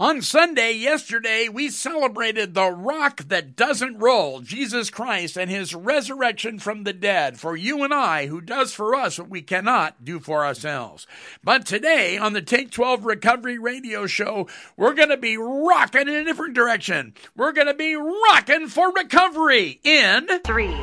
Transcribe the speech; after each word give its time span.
On 0.00 0.22
Sunday, 0.22 0.72
yesterday, 0.72 1.50
we 1.52 1.68
celebrated 1.68 2.54
the 2.54 2.70
rock 2.70 3.24
that 3.24 3.54
doesn't 3.54 3.98
roll, 3.98 4.40
Jesus 4.40 4.88
Christ 4.88 5.36
and 5.36 5.50
his 5.50 5.74
resurrection 5.74 6.58
from 6.58 6.84
the 6.84 6.94
dead 6.94 7.38
for 7.38 7.54
you 7.54 7.84
and 7.84 7.92
I, 7.92 8.24
who 8.24 8.40
does 8.40 8.72
for 8.72 8.94
us 8.94 9.18
what 9.18 9.28
we 9.28 9.42
cannot 9.42 10.02
do 10.02 10.18
for 10.18 10.42
ourselves. 10.42 11.06
But 11.44 11.66
today, 11.66 12.16
on 12.16 12.32
the 12.32 12.40
Take 12.40 12.70
12 12.70 13.04
Recovery 13.04 13.58
Radio 13.58 14.06
Show, 14.06 14.48
we're 14.74 14.94
going 14.94 15.10
to 15.10 15.18
be 15.18 15.36
rocking 15.36 16.08
in 16.08 16.14
a 16.14 16.24
different 16.24 16.54
direction. 16.54 17.12
We're 17.36 17.52
going 17.52 17.66
to 17.66 17.74
be 17.74 17.94
rocking 17.94 18.68
for 18.68 18.90
recovery 18.92 19.80
in 19.84 20.26
three, 20.46 20.78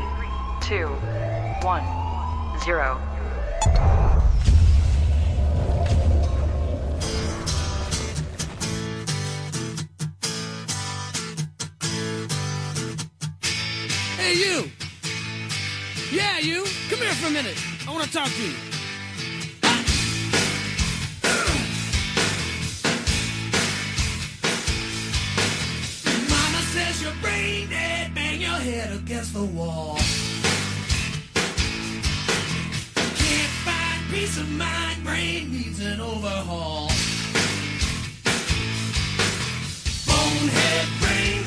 two, 0.62 0.86
one, 1.64 1.84
zero. 2.64 3.02
Hey, 14.18 14.34
you! 14.34 14.72
Yeah, 16.12 16.40
you! 16.40 16.66
Come 16.90 17.00
here 17.00 17.14
for 17.14 17.28
a 17.28 17.30
minute. 17.30 17.56
I 17.88 17.92
want 17.94 18.04
to 18.04 18.12
talk 18.12 18.28
to 18.28 18.42
you. 18.42 18.54
Mama 26.28 26.62
says 26.74 27.00
you're 27.04 27.14
brain 27.22 27.70
dead, 27.70 28.16
bang 28.16 28.42
your 28.42 28.50
head 28.50 28.92
against 28.92 29.36
the 29.36 29.44
wall. 29.44 30.00
Can't 32.96 33.54
find 33.64 34.10
peace 34.12 34.38
of 34.40 34.50
mind, 34.50 35.04
brain 35.04 35.52
needs 35.52 35.80
an 35.80 36.02
overhaul. 36.02 36.90
Bonehead, 40.08 40.88
brain 41.02 41.47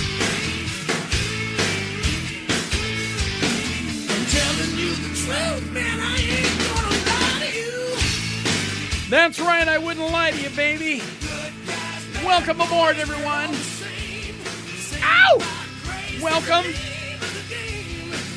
That's 9.11 9.41
right, 9.41 9.67
I 9.67 9.77
wouldn't 9.77 10.09
lie 10.09 10.31
to 10.31 10.41
you, 10.41 10.49
baby. 10.51 11.03
Welcome 12.23 12.61
aboard, 12.61 12.97
everyone. 12.97 13.53
Ow! 15.03 15.37
Welcome. 16.21 16.73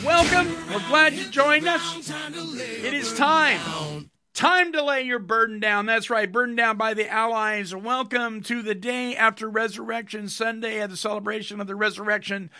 Welcome. 0.05 0.57
We're 0.73 0.89
glad 0.89 1.15
you 1.15 1.31
joined 1.31 1.69
us. 1.69 2.11
It 2.59 2.93
is 2.93 3.15
time. 3.15 4.11
Time 4.35 4.73
to 4.73 4.83
lay 4.83 5.03
your 5.03 5.21
burden 5.21 5.61
down. 5.61 5.87
That's 5.87 6.11
right, 6.11 6.31
burden 6.31 6.57
down 6.57 6.77
by 6.77 6.93
the 6.93 7.09
Allies. 7.09 7.73
Welcome 7.73 8.43
to 8.43 8.63
the 8.63 8.75
day 8.75 9.15
after 9.15 9.49
Resurrection 9.49 10.29
Sunday 10.29 10.81
at 10.81 10.91
the 10.91 10.97
celebration 10.97 11.61
of 11.61 11.69
the 11.69 11.77
resurrection 11.77 12.51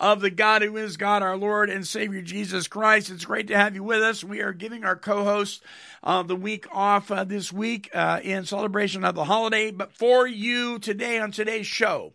of 0.00 0.22
the 0.22 0.30
God 0.30 0.62
who 0.62 0.78
is 0.78 0.96
God, 0.96 1.22
our 1.22 1.36
Lord 1.36 1.68
and 1.68 1.86
Savior 1.86 2.22
Jesus 2.22 2.66
Christ. 2.66 3.10
It's 3.10 3.26
great 3.26 3.48
to 3.48 3.56
have 3.56 3.74
you 3.74 3.84
with 3.84 4.02
us. 4.02 4.24
We 4.24 4.40
are 4.40 4.54
giving 4.54 4.82
our 4.82 4.96
co-host 4.96 5.62
uh, 6.02 6.22
the 6.22 6.34
week 6.34 6.66
off 6.72 7.10
uh, 7.10 7.24
this 7.24 7.52
week 7.52 7.90
uh, 7.92 8.20
in 8.24 8.46
celebration 8.46 9.04
of 9.04 9.14
the 9.14 9.24
holiday. 9.24 9.70
But 9.70 9.92
for 9.92 10.26
you 10.26 10.78
today 10.78 11.18
on 11.18 11.32
today's 11.32 11.66
show 11.66 12.14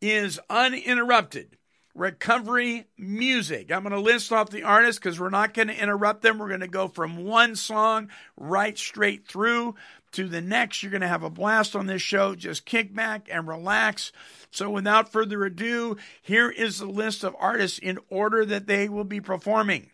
is 0.00 0.38
uninterrupted 0.48 1.58
recovery 1.94 2.86
music. 2.96 3.72
I'm 3.72 3.82
going 3.82 3.92
to 3.92 4.00
list 4.00 4.32
off 4.32 4.50
the 4.50 4.62
artists 4.62 4.98
because 4.98 5.18
we're 5.18 5.28
not 5.28 5.54
going 5.54 5.68
to 5.68 5.78
interrupt 5.78 6.22
them. 6.22 6.38
We're 6.38 6.48
going 6.48 6.60
to 6.60 6.68
go 6.68 6.88
from 6.88 7.24
one 7.24 7.56
song 7.56 8.10
right 8.36 8.78
straight 8.78 9.26
through 9.26 9.74
to 10.12 10.28
the 10.28 10.40
next. 10.40 10.82
You're 10.82 10.90
going 10.90 11.02
to 11.02 11.08
have 11.08 11.22
a 11.22 11.30
blast 11.30 11.74
on 11.74 11.86
this 11.86 12.02
show. 12.02 12.34
Just 12.34 12.64
kick 12.64 12.94
back 12.94 13.28
and 13.30 13.48
relax. 13.48 14.12
So, 14.50 14.70
without 14.70 15.10
further 15.10 15.44
ado, 15.44 15.96
here 16.20 16.50
is 16.50 16.78
the 16.78 16.86
list 16.86 17.24
of 17.24 17.36
artists 17.38 17.78
in 17.78 17.98
order 18.08 18.44
that 18.44 18.66
they 18.66 18.88
will 18.88 19.04
be 19.04 19.20
performing. 19.20 19.90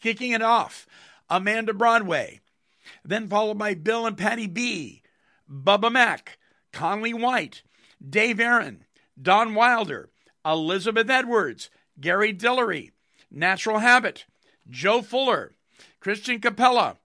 Kicking 0.00 0.32
it 0.32 0.42
off, 0.42 0.86
Amanda 1.30 1.72
Broadway, 1.72 2.40
then 3.04 3.28
followed 3.28 3.58
by 3.58 3.74
Bill 3.74 4.06
and 4.06 4.16
Patty 4.16 4.46
B, 4.46 5.02
Bubba 5.50 5.90
Mack, 5.90 6.38
Conley 6.72 7.14
White, 7.14 7.62
Dave 8.06 8.40
Aaron, 8.40 8.84
Don 9.20 9.54
Wilder, 9.54 10.10
Elizabeth 10.44 11.08
Edwards, 11.08 11.70
Gary 12.00 12.32
Dillery, 12.32 12.92
Natural 13.30 13.78
Habit, 13.78 14.26
Joe 14.68 15.02
Fuller, 15.02 15.52
Christian 16.00 16.40
Capella, 16.40 16.96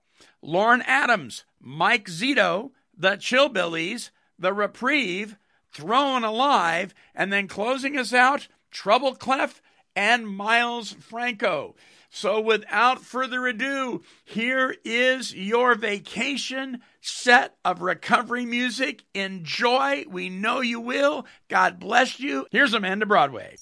Lauren 0.42 0.82
Adams, 0.84 1.44
Mike 1.62 2.08
Zito, 2.08 2.72
The 2.98 3.12
Chillbillies, 3.12 4.10
The 4.38 4.54
Reprieve, 4.54 5.38
Thrown 5.72 6.24
Alive, 6.24 6.94
and 7.16 7.32
then 7.32 7.48
closing 7.48 7.98
us 7.98 8.14
out, 8.14 8.48
Trouble 8.72 9.16
Clef 9.16 9.62
and 9.96 10.28
Miles 10.28 10.92
Franco. 10.94 11.76
So 12.10 12.42
without 12.42 13.02
further 13.02 13.48
ado, 13.48 14.02
here 14.26 14.76
is 14.84 15.34
your 15.34 15.76
vacation 15.76 16.82
set 17.00 17.56
of 17.64 17.82
recovery 17.82 18.46
music. 18.46 19.06
Enjoy. 19.14 20.04
We 20.10 20.30
know 20.30 20.60
you 20.60 20.82
will. 20.82 21.26
God 21.48 21.80
bless 21.80 22.20
you. 22.20 22.48
Here's 22.52 22.74
Amanda 22.74 23.06
Broadway. 23.06 23.56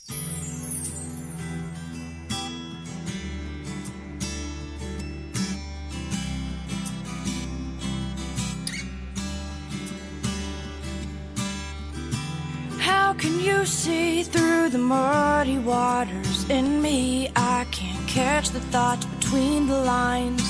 Can 13.19 13.39
you 13.39 13.65
see 13.65 14.23
through 14.23 14.69
the 14.69 14.77
muddy 14.77 15.57
waters 15.57 16.49
in 16.49 16.81
me? 16.81 17.29
I 17.35 17.65
can't 17.69 18.07
catch 18.07 18.49
the 18.49 18.61
thoughts 18.71 19.05
between 19.05 19.67
the 19.67 19.77
lines. 19.81 20.43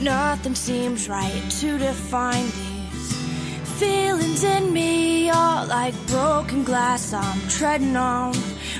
Nothing 0.00 0.54
seems 0.54 1.08
right 1.08 1.42
to 1.60 1.78
define 1.78 2.44
these 2.44 3.12
feelings 3.78 4.44
in 4.44 4.72
me 4.72 5.30
are 5.30 5.64
like 5.66 5.94
broken 6.06 6.64
glass. 6.64 7.12
I'm 7.14 7.40
treading 7.48 7.96
on 7.96 8.34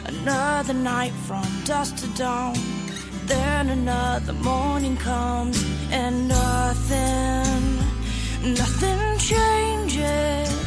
another 0.05 0.75
night 0.75 1.13
from 1.27 1.45
dusk 1.65 1.97
to 1.97 2.09
dawn. 2.09 2.57
Then 3.25 3.71
another 3.71 4.35
morning 4.35 4.97
comes 4.99 5.59
and 5.91 6.29
nothing, 6.29 7.79
nothing 8.55 9.19
changes. 9.19 10.62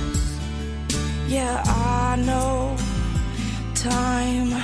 Yeah, 1.28 1.64
I 1.66 2.18
know 2.18 2.78
time 3.74 4.62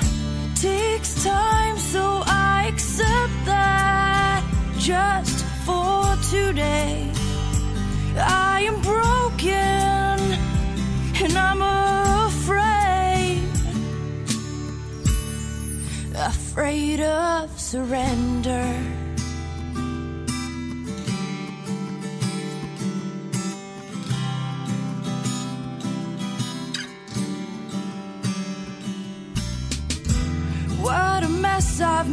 takes 0.55 1.23
time, 1.23 1.77
so 1.77 2.22
I 2.25 2.67
accept 2.67 3.45
that 3.45 4.44
just 4.77 5.43
for 5.66 6.16
today. 6.29 7.11
I 8.16 8.61
am 8.61 8.79
broken 8.81 10.19
and 11.23 11.35
I'm 11.35 11.61
afraid, 12.28 13.43
afraid 16.16 16.99
of 17.02 17.59
surrender. 17.59 19.01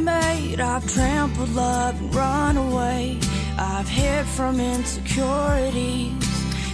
Made. 0.05 0.61
I've 0.61 0.87
trampled 0.93 1.51
love 1.51 2.01
and 2.01 2.15
run 2.15 2.57
away. 2.57 3.19
I've 3.59 3.89
hid 3.89 4.27
from 4.27 4.61
insecurities. 4.61 6.15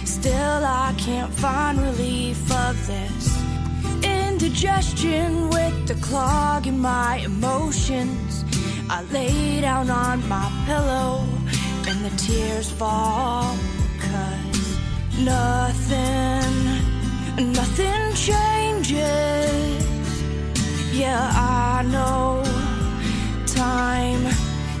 Still, 0.05 0.65
I 0.65 0.93
can't 0.97 1.33
find 1.33 1.79
relief 1.79 2.39
of 2.51 2.87
this 2.87 3.45
indigestion 4.03 5.49
with 5.49 5.87
the 5.87 5.95
clog 5.95 6.67
in 6.67 6.79
my 6.79 7.17
emotions. 7.17 8.45
I 8.89 9.01
lay 9.11 9.61
down 9.61 9.89
on 9.89 10.27
my 10.29 10.47
pillow 10.65 11.25
and 11.87 12.05
the 12.05 12.11
tears 12.17 12.69
fall. 12.71 13.55
Cause 13.99 14.77
nothing, 15.19 16.51
nothing 17.53 18.13
changes. 18.13 19.85
Yeah, 20.93 21.31
I 21.33 21.83
know 21.91 22.44
time 23.75 24.23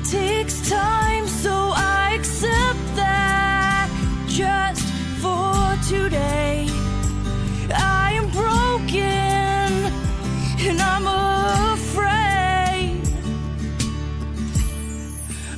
takes 0.05 0.69
time, 0.69 1.27
so 1.27 1.53
I 1.75 2.13
accept 2.17 2.83
that 2.95 3.89
just 4.25 4.87
for 5.21 5.57
today. 5.93 6.67
I 7.75 8.13
am 8.19 8.27
broken 8.41 9.71
and 10.67 10.77
I'm 10.93 11.07
afraid, 11.73 13.03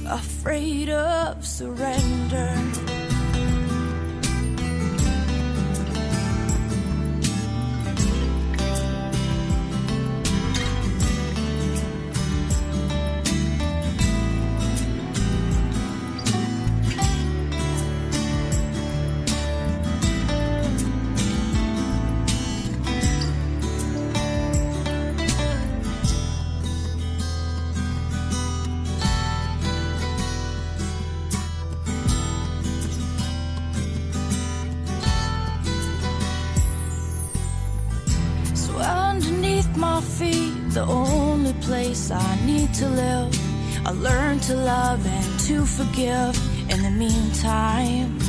afraid 0.10 0.90
of 0.90 1.46
surrender. 1.46 2.17
The 40.78 40.86
only 40.86 41.54
place 41.54 42.12
I 42.12 42.46
need 42.46 42.72
to 42.76 42.88
live. 42.88 43.34
I 43.84 43.92
learn 43.94 44.40
to 44.42 44.54
love 44.56 45.04
and 45.08 45.40
to 45.48 45.66
forgive 45.66 46.36
in 46.70 46.84
the 46.84 46.92
meantime. 46.92 48.20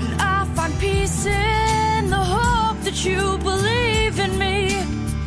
And 0.00 0.20
I 0.20 0.38
find 0.56 0.74
peace 0.80 1.26
in 1.26 2.10
the 2.10 2.24
hope 2.36 2.78
that 2.86 3.04
you 3.04 3.38
believe 3.38 4.18
in 4.18 4.36
me, 4.36 4.56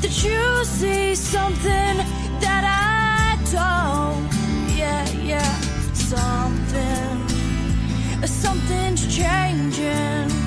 that 0.02 0.16
you 0.22 0.66
see 0.66 1.16
something 1.16 1.96
that 2.44 2.64
I 2.66 3.40
don't. 3.58 4.28
Yeah, 4.78 5.10
yeah, 5.32 5.54
something, 5.94 7.28
something's 8.28 9.04
changing. 9.16 10.43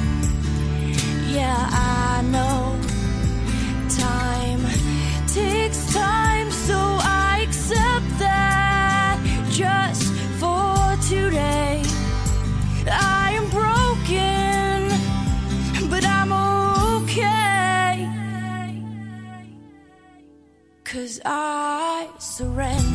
I 21.29 22.09
surrender. 22.19 22.86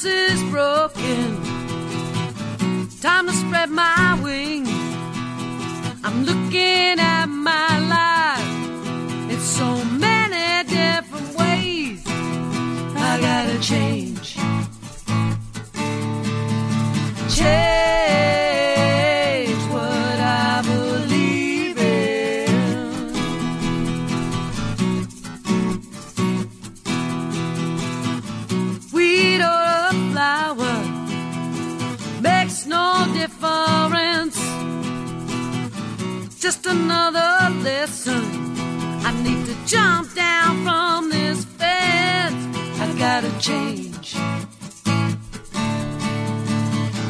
Silence 0.00 0.32
is 0.32 0.42
broken. 0.50 1.36
Time 3.00 3.26
to 3.26 3.32
spread 3.32 3.68
my 3.68 4.18
wings. 4.22 4.70
I'm 6.02 6.24
looking 6.24 6.98
at 6.98 7.26
my 7.26 7.78
life 7.96 9.30
in 9.30 9.38
so 9.38 9.84
many 9.98 10.68
different 10.68 11.36
ways. 11.36 12.02
I 12.06 13.18
gotta 13.20 13.58
change. 13.60 14.09
Jump 39.70 40.12
down 40.14 40.64
from 40.64 41.10
this 41.10 41.44
fence. 41.44 42.56
I 42.80 42.92
gotta 42.98 43.30
change. 43.38 44.14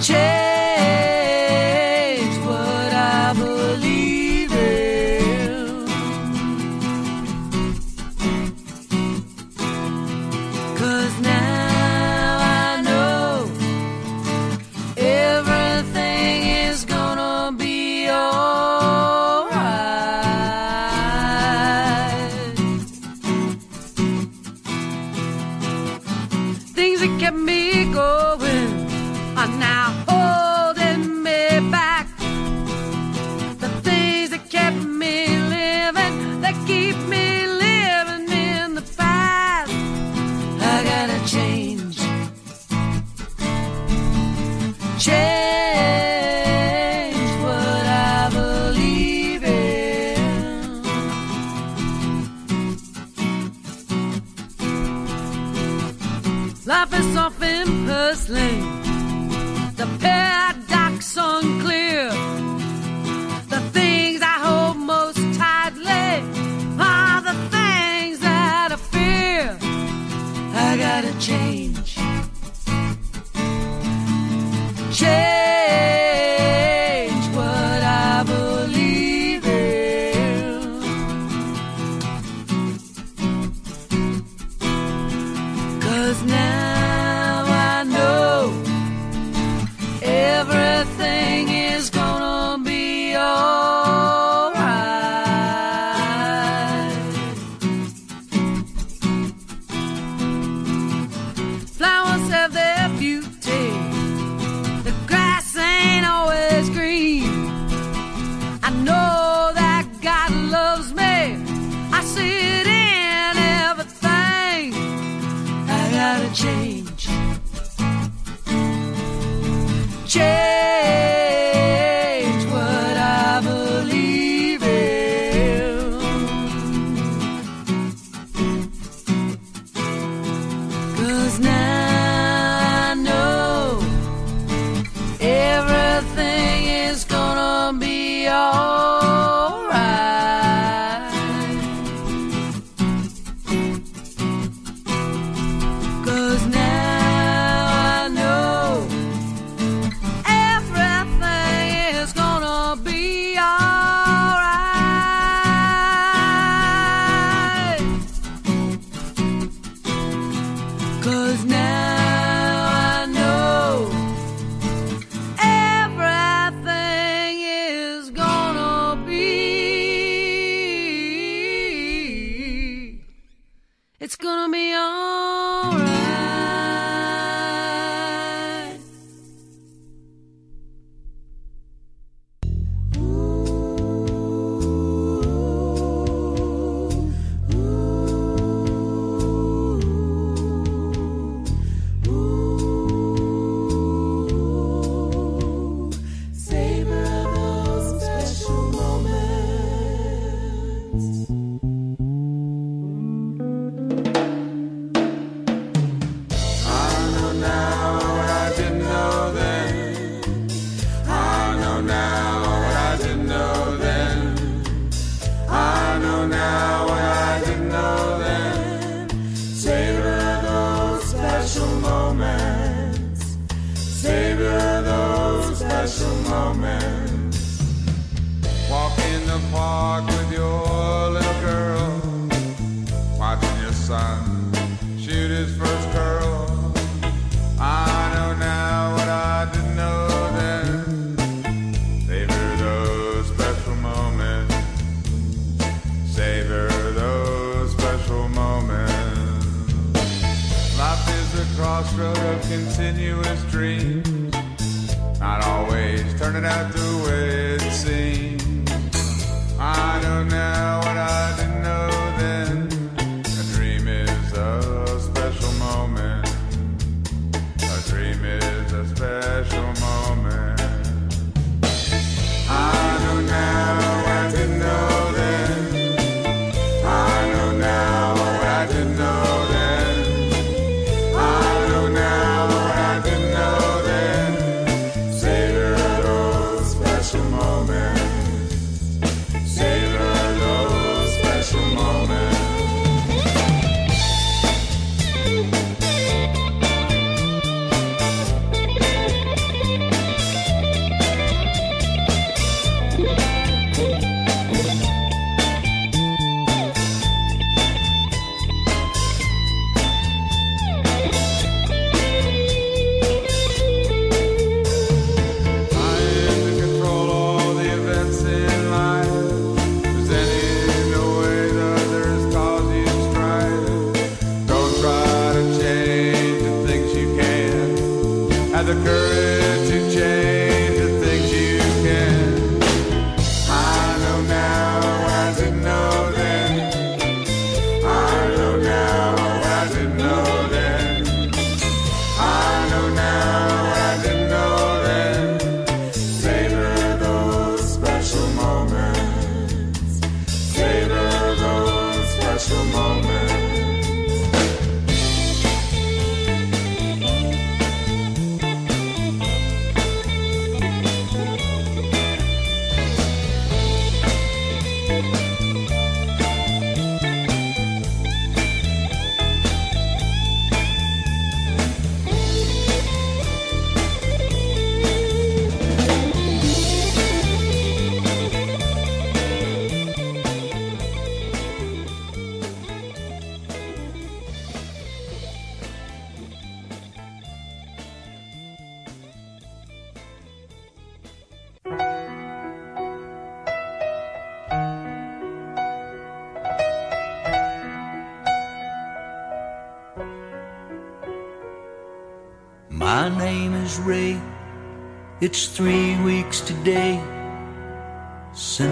Change 0.07 0.40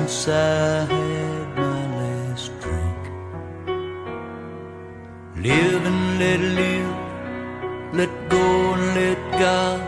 since 0.09 0.29
I 0.29 0.87
had 0.87 1.57
my 1.57 1.81
last 2.01 2.51
drink. 2.61 3.03
Live 5.37 5.85
and 5.85 6.19
let 6.19 6.41
live, 6.41 6.97
let 7.93 8.13
go 8.31 8.47
and 8.75 8.87
let 9.01 9.21
God. 9.33 9.81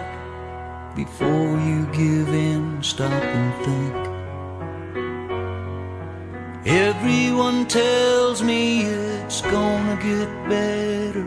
Before 0.95 1.53
you 1.69 1.87
give 1.87 2.29
in, 2.29 2.83
stop 2.83 3.11
and 3.11 3.53
think. 3.65 3.97
Everyone 6.67 7.67
tells 7.67 8.43
me 8.43 8.83
it's 8.83 9.41
gonna 9.41 9.97
get 10.03 10.29
better. 10.49 11.27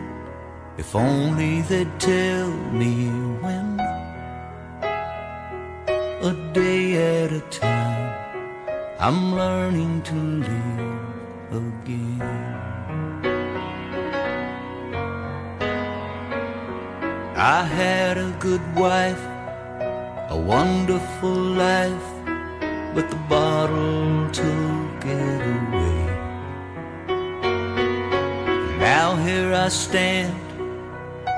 If 0.78 0.94
only 0.94 1.62
they'd 1.62 1.98
tell 1.98 2.50
me 2.80 3.23
I'm 9.06 9.34
learning 9.34 10.00
to 10.04 10.14
live 10.14 11.52
again. 11.52 12.22
I 17.36 17.64
had 17.64 18.16
a 18.16 18.34
good 18.40 18.64
wife, 18.74 19.22
a 20.30 20.38
wonderful 20.38 21.36
life, 21.66 22.08
but 22.94 23.10
the 23.10 23.20
bottle 23.28 24.30
took 24.30 25.04
it 25.04 25.40
away. 25.56 26.04
Now 28.78 29.16
here 29.16 29.52
I 29.52 29.68
stand, 29.68 30.34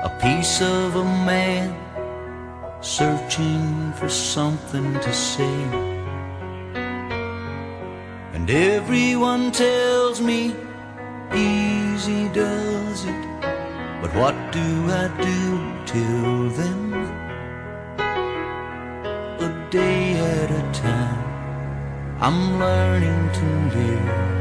a 0.07 0.11
piece 0.21 0.61
of 0.61 0.95
a 0.95 1.03
man, 1.03 1.75
searching 2.79 3.91
for 3.99 4.07
something 4.07 4.93
to 4.93 5.13
say. 5.13 5.86
And 8.47 8.55
everyone 8.55 9.51
tells 9.51 10.21
me 10.21 10.55
easy 11.35 12.29
does 12.29 13.03
it, 13.03 13.41
but 14.01 14.15
what 14.15 14.35
do 14.53 14.67
I 14.87 15.11
do 15.19 15.83
till 15.85 16.49
then? 16.51 16.93
A 19.47 19.67
day 19.69 20.13
at 20.13 20.49
a 20.49 20.63
time, 20.71 21.25
I'm 22.21 22.57
learning 22.57 23.31
to 23.33 23.77
live. 23.77 24.37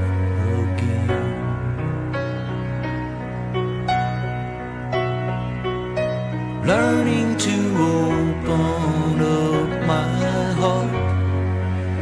learning 6.66 7.36
to 7.36 7.56
open 7.78 9.20
up 9.20 9.86
my 9.86 10.52
heart 10.60 10.90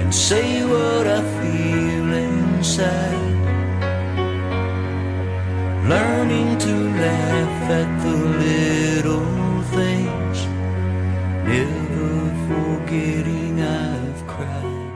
and 0.00 0.14
say 0.14 0.64
what 0.64 1.06
I 1.06 1.33
inside. 2.74 3.34
Learning 5.88 6.58
to 6.58 6.74
laugh 7.04 7.70
at 7.70 8.02
the 8.02 8.16
little 8.44 9.62
things, 9.78 10.38
never 11.46 12.14
forgetting 12.48 13.60
I've 13.60 14.26
cried. 14.26 14.92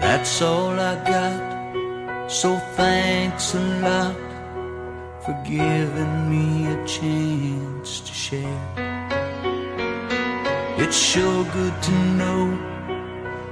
That's 0.00 0.42
all 0.42 0.78
I 0.78 0.94
got, 1.04 2.30
so 2.30 2.58
thanks 2.76 3.54
a 3.54 3.60
lot 3.80 4.16
for 5.24 5.34
giving 5.44 6.30
me 6.30 6.66
a 6.66 6.86
chance 6.86 8.00
to 8.00 8.12
share. 8.12 8.62
It's 10.76 10.98
sure 10.98 11.44
good 11.44 11.82
to 11.82 11.92
know 12.18 12.63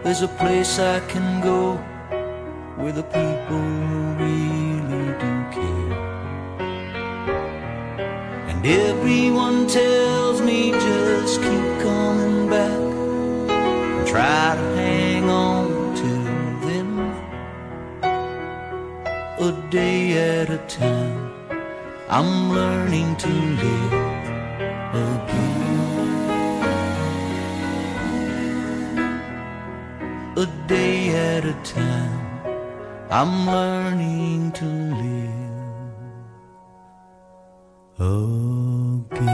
there's 0.02 0.22
a 0.22 0.28
place 0.28 0.78
I 0.78 0.98
can 1.06 1.40
go 1.40 1.76
where 2.76 2.92
the 2.92 3.04
people 3.04 3.60
really 4.18 5.06
do 5.22 5.32
care. 5.54 5.92
And 8.48 8.66
everyone 8.66 9.68
tells 9.68 10.40
me 10.40 10.72
just 10.72 11.40
keep 11.40 11.66
coming 11.80 12.50
back 12.50 12.80
and 13.50 14.06
try 14.08 14.56
to 14.56 14.76
hang 14.76 15.30
on 15.30 15.94
till 15.94 16.24
then. 16.66 16.90
A 19.38 19.70
day 19.70 20.40
at 20.40 20.50
a 20.50 20.58
time, 20.66 21.32
I'm 22.08 22.50
learning 22.50 23.16
to 23.16 23.28
live 23.28 23.92
again. 24.94 25.51
A 30.42 30.46
day 30.66 31.10
at 31.10 31.44
a 31.44 31.52
time, 31.62 32.20
I'm 33.10 33.46
learning 33.46 34.50
to 34.58 34.64
live 35.00 35.52
again. 38.00 39.31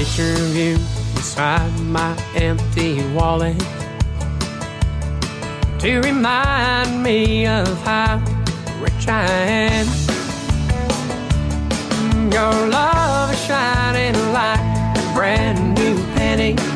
Picture 0.00 0.48
you 0.54 0.76
inside 1.14 1.78
my 1.80 2.16
empty 2.34 3.02
wallet 3.12 3.54
to 5.78 6.00
remind 6.00 7.02
me 7.02 7.46
of 7.46 7.68
how 7.82 8.16
rich 8.80 9.06
I 9.06 9.26
am. 9.68 9.86
Your 12.32 12.68
love 12.70 13.34
is 13.34 13.40
shining 13.44 14.14
like 14.32 14.60
a 14.96 15.12
brand 15.14 15.74
new 15.76 15.94
penny. 16.14 16.69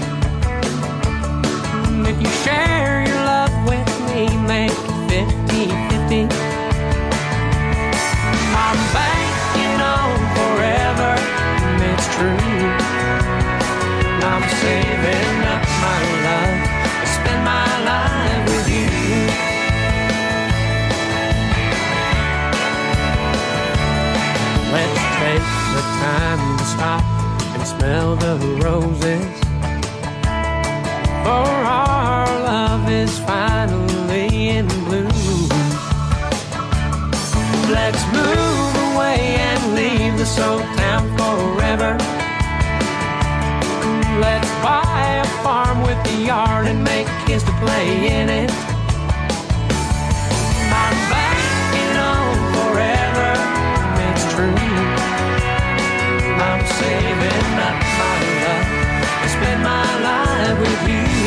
Time 26.84 27.38
to 27.38 27.44
and 27.54 27.66
smell 27.66 28.16
the 28.16 28.34
roses. 28.66 29.34
For 31.24 31.50
our 31.86 32.26
love 32.50 32.84
is 32.90 33.12
finally 33.20 34.28
in 34.56 34.66
bloom. 34.84 35.48
Let's 37.78 38.02
move 38.18 38.72
away 38.88 39.18
and 39.48 39.60
leave 39.80 40.12
this 40.18 40.38
old 40.38 40.66
town 40.80 41.04
forever. 41.18 41.92
Let's 44.26 44.52
buy 44.66 45.22
a 45.24 45.28
farm 45.42 45.78
with 45.88 46.00
a 46.14 46.16
yard 46.30 46.66
and 46.66 46.84
make 46.84 47.08
kids 47.26 47.44
to 47.44 47.52
play 47.64 47.86
in 48.18 48.28
it. 48.28 48.63
Saving 56.78 57.58
up 57.68 57.76
my 58.00 58.16
love 58.42 58.66
to 59.22 59.28
spend 59.28 59.62
my 59.62 59.88
life 60.06 60.58
with 60.60 60.88
you. 60.88 61.23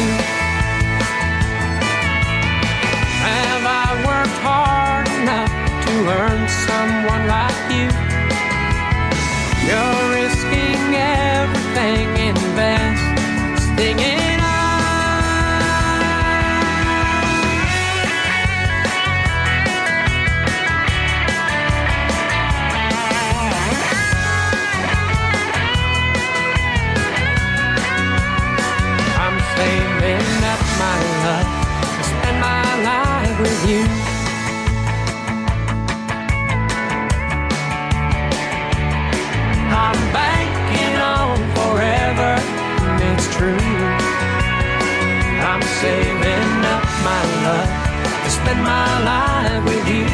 Spend 48.58 48.64
my 48.64 49.04
life 49.04 49.64
with 49.66 49.88
you. 49.88 50.08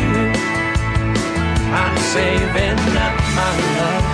I'm 1.71 1.97
saving 1.97 2.79
up 2.97 3.15
my 3.39 3.53
love 3.79 4.06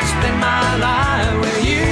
to 0.00 0.06
spend 0.06 0.38
my 0.40 0.76
life 0.86 1.40
with 1.40 1.64
you. 1.64 1.84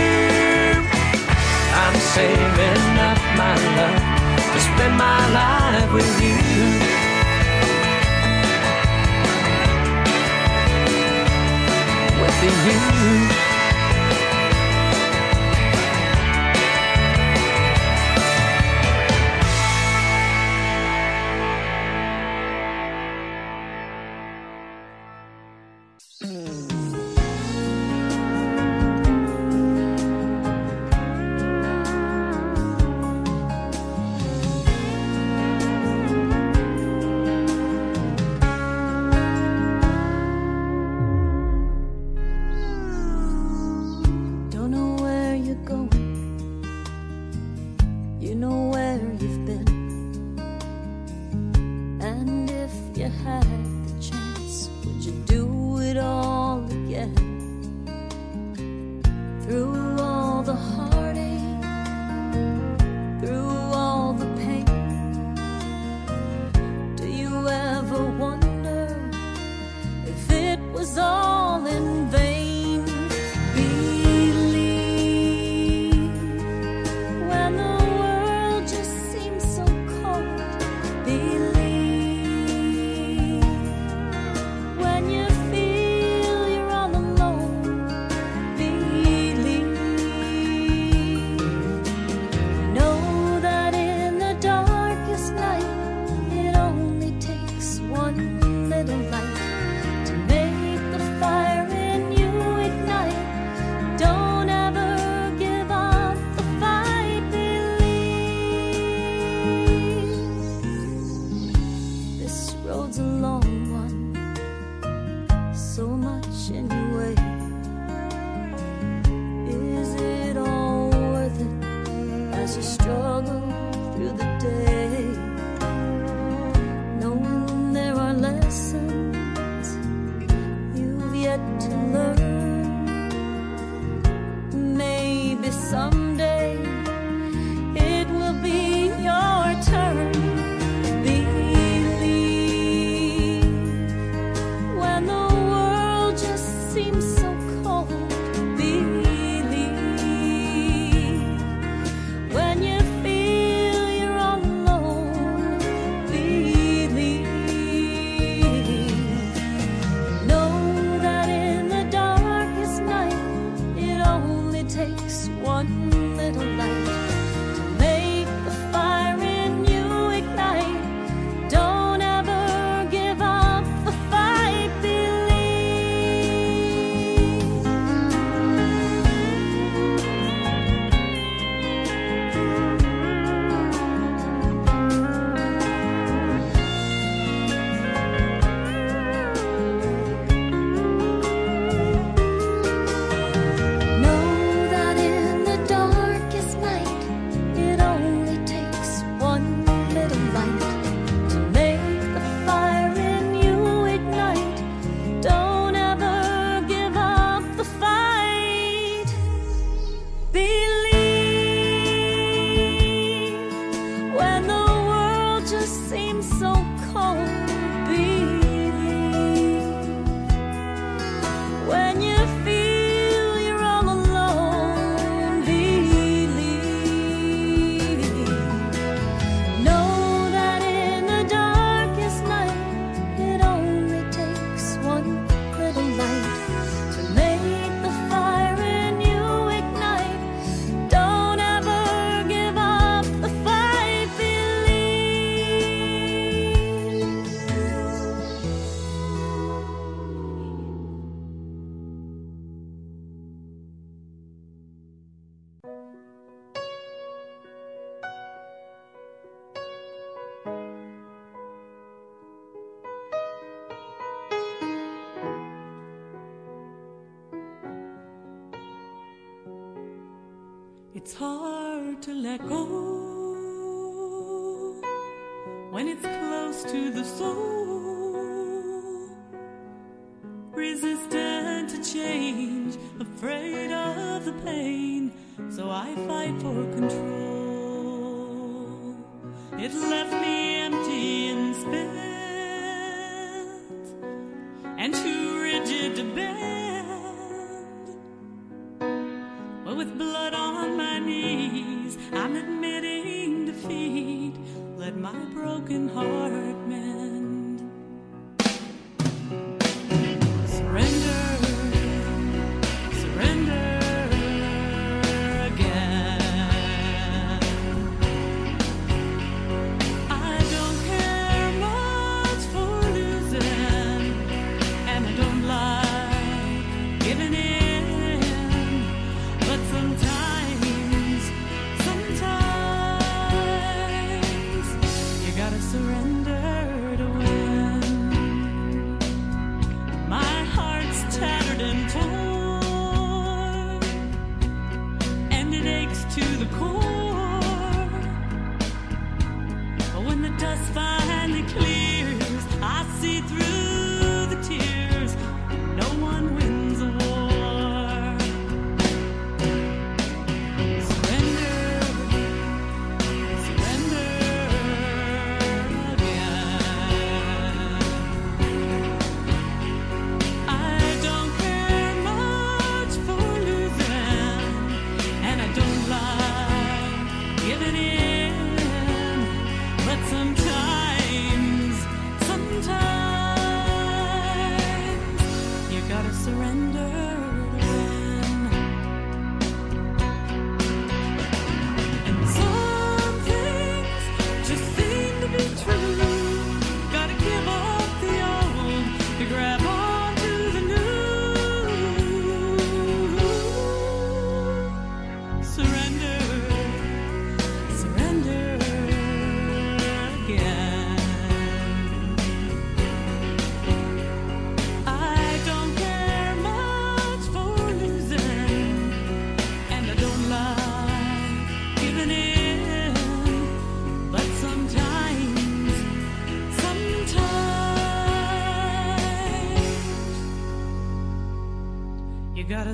I'm 1.84 1.96
saving 2.14 2.98
up 2.98 3.20
my 3.36 3.54
love 3.76 4.00
to 4.52 4.60
spend 4.60 4.96
my 4.96 5.20
life 5.38 5.92
with 5.92 6.22
you. 6.22 6.36
With 12.22 13.36
you. 13.36 13.41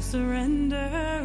surrender. 0.00 1.17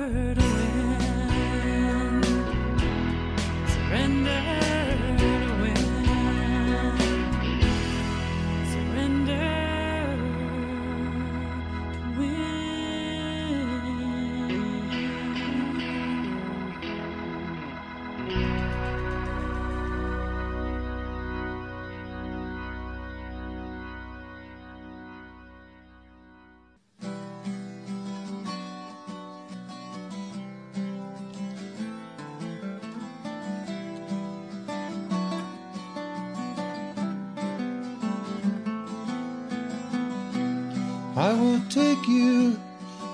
I 41.15 41.31
will 41.31 41.61
take 41.69 42.07
you 42.07 42.59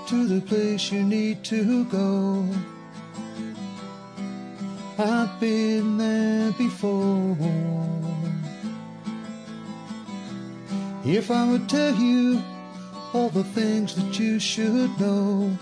to 0.06 0.26
the 0.26 0.40
place 0.40 0.90
you 0.90 1.02
need 1.02 1.44
to 1.44 1.84
go. 1.84 2.48
I've 4.98 5.38
been 5.38 5.98
there 5.98 6.50
before. 6.52 7.36
If 11.04 11.30
I 11.30 11.46
would 11.50 11.68
tell 11.68 11.94
you 11.94 12.42
all 13.12 13.28
the 13.28 13.44
things 13.44 13.94
that 13.96 14.18
you 14.18 14.38
should 14.38 14.98
know, 14.98 15.54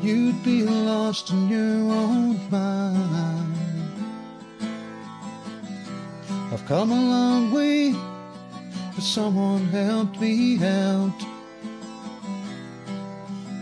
you'd 0.00 0.44
be 0.44 0.62
lost 0.62 1.30
in 1.30 1.48
your 1.48 1.92
own 1.92 2.38
mind. 2.48 3.56
I've 6.52 6.64
come 6.66 6.92
a 6.92 6.94
long 6.94 7.52
way 7.52 7.94
if 8.98 9.04
someone 9.04 9.64
helped 9.66 10.20
me 10.20 10.58
out? 10.58 11.14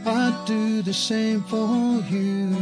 I'd 0.06 0.44
do 0.46 0.80
the 0.80 0.94
same 0.94 1.42
for 1.42 2.00
you. 2.08 2.56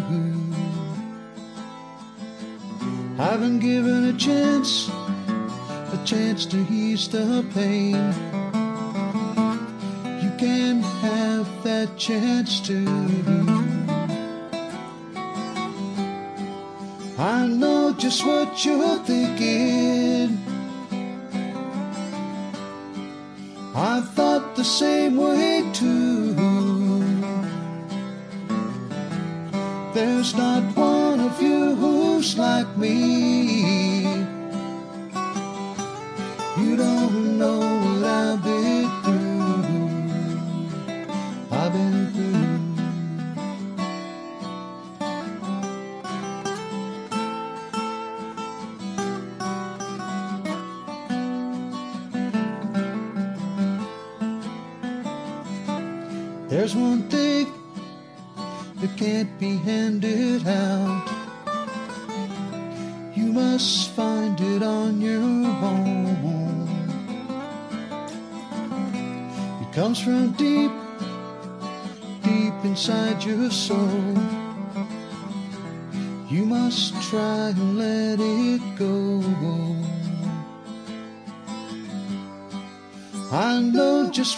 I've 3.16 3.38
been 3.38 3.60
given 3.60 4.06
a 4.06 4.12
chance, 4.18 4.88
a 4.88 6.00
chance 6.04 6.46
to 6.46 6.66
ease 6.68 7.06
the 7.06 7.46
pain. 7.54 7.94
You 10.20 10.32
can 10.36 10.82
have 10.82 11.46
that 11.62 11.96
chance 11.96 12.58
too. 12.58 12.88
I 17.20 17.46
know 17.46 17.94
just 17.96 18.26
what 18.26 18.64
you're 18.64 18.98
thinking. 19.04 20.43
the 24.64 24.70
same 24.70 25.16
way 25.18 25.62
too. 25.74 26.32
There's 29.92 30.34
not 30.34 30.62
one 30.74 31.20
of 31.20 31.42
you 31.42 31.74
who's 31.74 32.38
like 32.38 32.74
me. 32.78 34.06
You 36.56 36.76
don't 36.76 37.38
know. 37.38 37.73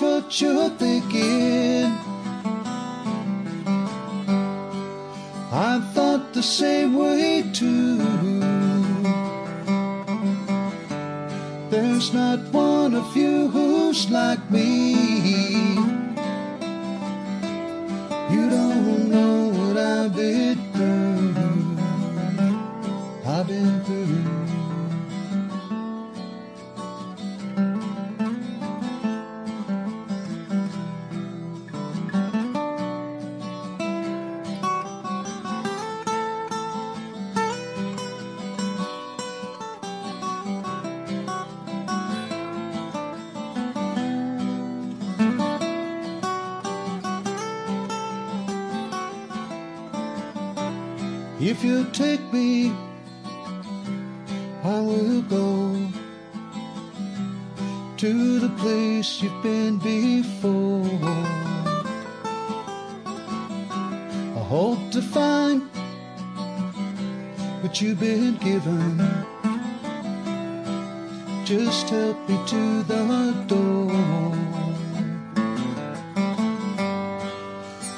what 0.00 0.40
you're 0.40 0.70
thinking. 0.70 1.84
I 5.52 5.80
thought 5.94 6.32
the 6.32 6.42
same 6.42 6.94
way 6.94 7.44
too. 7.52 7.98
There's 11.70 12.12
not 12.12 12.40
one 12.52 12.94
of 12.94 13.16
you 13.16 13.48
who's 13.48 14.10
like 14.10 14.50
me. 14.50 14.94
You 18.30 18.50
don't 18.50 19.10
know 19.10 19.48
what 19.58 19.76
I've 19.76 20.14
been 20.14 20.58
through. 20.72 21.34
I've 23.26 23.46
been 23.46 23.85
you've 67.80 68.00
been 68.00 68.36
given. 68.36 68.98
Just 71.44 71.90
help 71.90 72.16
me 72.28 72.38
to 72.46 72.82
the 72.84 73.44
door. 73.46 73.92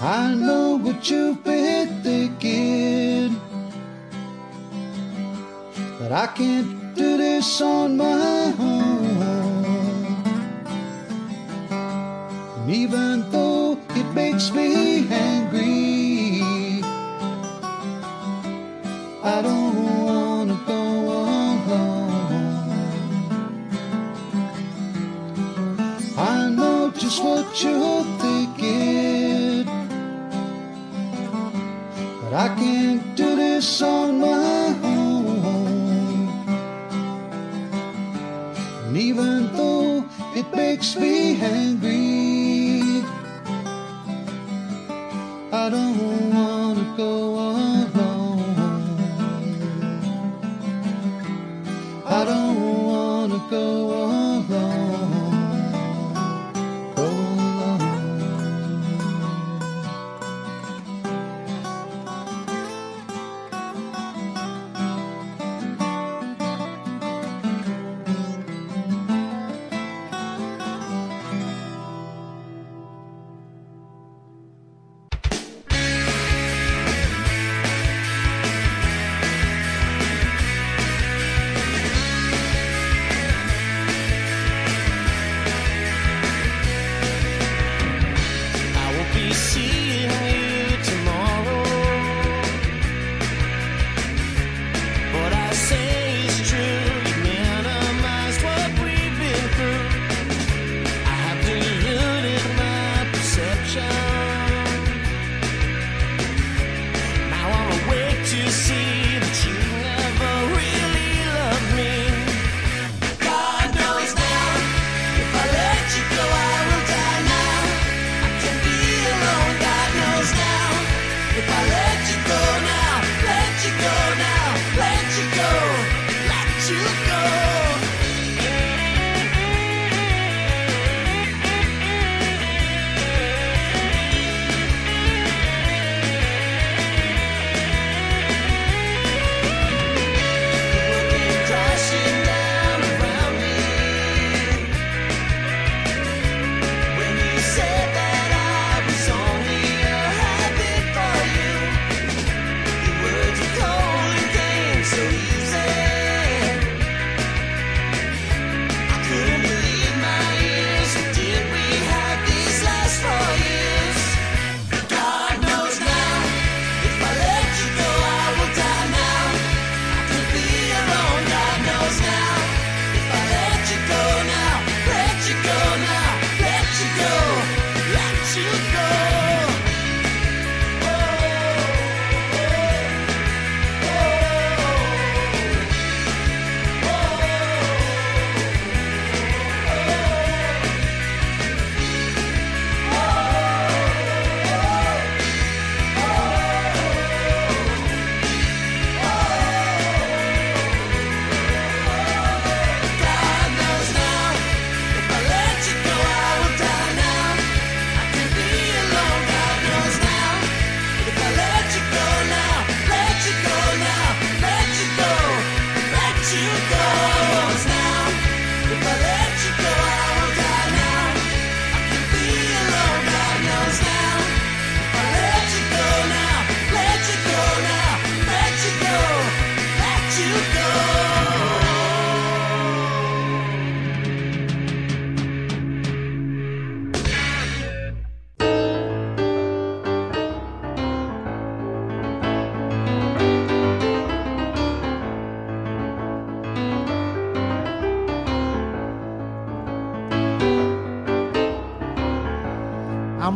I 0.00 0.34
know 0.34 0.78
what 0.78 1.08
you've 1.10 1.42
been 1.44 2.02
thinking, 2.02 3.40
but 5.98 6.12
I 6.12 6.26
can't 6.28 6.77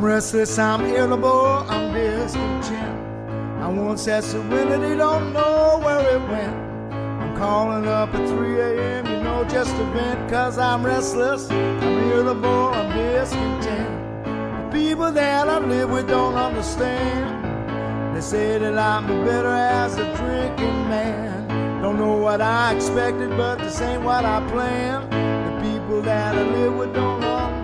I'm 0.02 0.08
restless, 0.08 0.58
I'm 0.58 0.84
irritable, 0.84 1.64
I'm 1.70 1.94
discontent. 1.94 2.98
I 3.62 3.68
once 3.68 4.04
had 4.04 4.24
serenity, 4.24 4.96
don't 4.96 5.32
know 5.32 5.78
where 5.80 6.16
it 6.16 6.20
went. 6.28 6.56
I'm 7.22 7.36
calling 7.36 7.86
up 7.86 8.12
at 8.12 8.28
3 8.28 8.60
a.m., 8.62 9.06
you 9.06 9.22
know, 9.22 9.44
just 9.44 9.70
to 9.70 9.84
vent, 9.92 10.28
cause 10.28 10.58
I'm 10.58 10.84
restless, 10.84 11.48
I'm 11.52 12.10
irritable, 12.10 12.74
I'm 12.74 12.90
discontent. 12.98 14.72
The 14.72 14.76
people 14.76 15.12
that 15.12 15.48
I 15.48 15.58
live 15.60 15.88
with 15.88 16.08
don't 16.08 16.34
understand. 16.34 18.16
They 18.16 18.22
say 18.22 18.58
that 18.58 18.76
I'm 18.76 19.06
better 19.24 19.54
as 19.54 19.98
a 19.98 20.16
drinking 20.16 20.88
man. 20.88 21.80
Don't 21.80 21.96
know 21.96 22.16
what 22.16 22.40
I 22.40 22.74
expected, 22.74 23.30
but 23.36 23.60
this 23.60 23.80
ain't 23.80 24.02
what 24.02 24.24
I 24.24 24.44
planned. 24.50 25.12
The 25.12 25.70
people 25.70 26.02
that 26.02 26.34
I 26.34 26.42
live 26.42 26.74
with 26.74 26.92
don't 26.92 27.22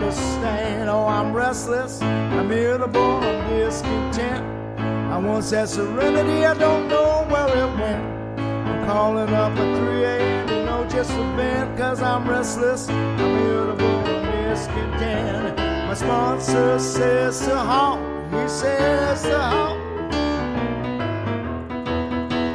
understand. 0.09 0.89
Oh, 0.89 1.07
I'm 1.07 1.35
restless, 1.35 2.01
I'm 2.01 2.51
irritable, 2.51 3.21
I'm 3.23 3.49
discontent. 3.51 4.43
I 4.81 5.19
once 5.19 5.51
had 5.51 5.69
serenity, 5.69 6.47
I 6.47 6.55
don't 6.55 6.89
know 6.89 7.27
where 7.29 7.49
it 7.49 7.79
went. 7.79 8.41
I'm 8.41 8.87
calling 8.87 9.29
up 9.29 9.53
at 9.53 9.77
3 9.77 10.05
a.m., 10.05 10.49
you 10.49 10.65
know, 10.65 10.89
just 10.89 11.11
a 11.11 11.37
vent, 11.37 11.77
cause 11.77 12.01
I'm 12.01 12.27
restless, 12.27 12.89
I'm 12.89 13.21
irritable, 13.21 13.85
I'm 13.85 14.49
discontent. 14.49 15.59
My 15.59 15.95
sponsor 15.95 16.79
says 16.79 17.41
to 17.41 17.57
halt, 17.57 18.01
he 18.33 18.49
says 18.49 19.23
to 19.25 19.39
halt. 19.39 19.79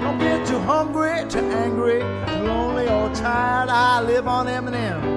Don't 0.02 0.18
get 0.18 0.48
too 0.48 0.60
hungry, 0.60 1.24
too 1.30 1.40
angry, 1.52 2.00
too 2.00 2.44
lonely 2.48 2.88
or 2.88 3.14
tired. 3.14 3.70
I 3.70 4.02
live 4.02 4.28
on 4.28 4.48
M&M's. 4.48 5.13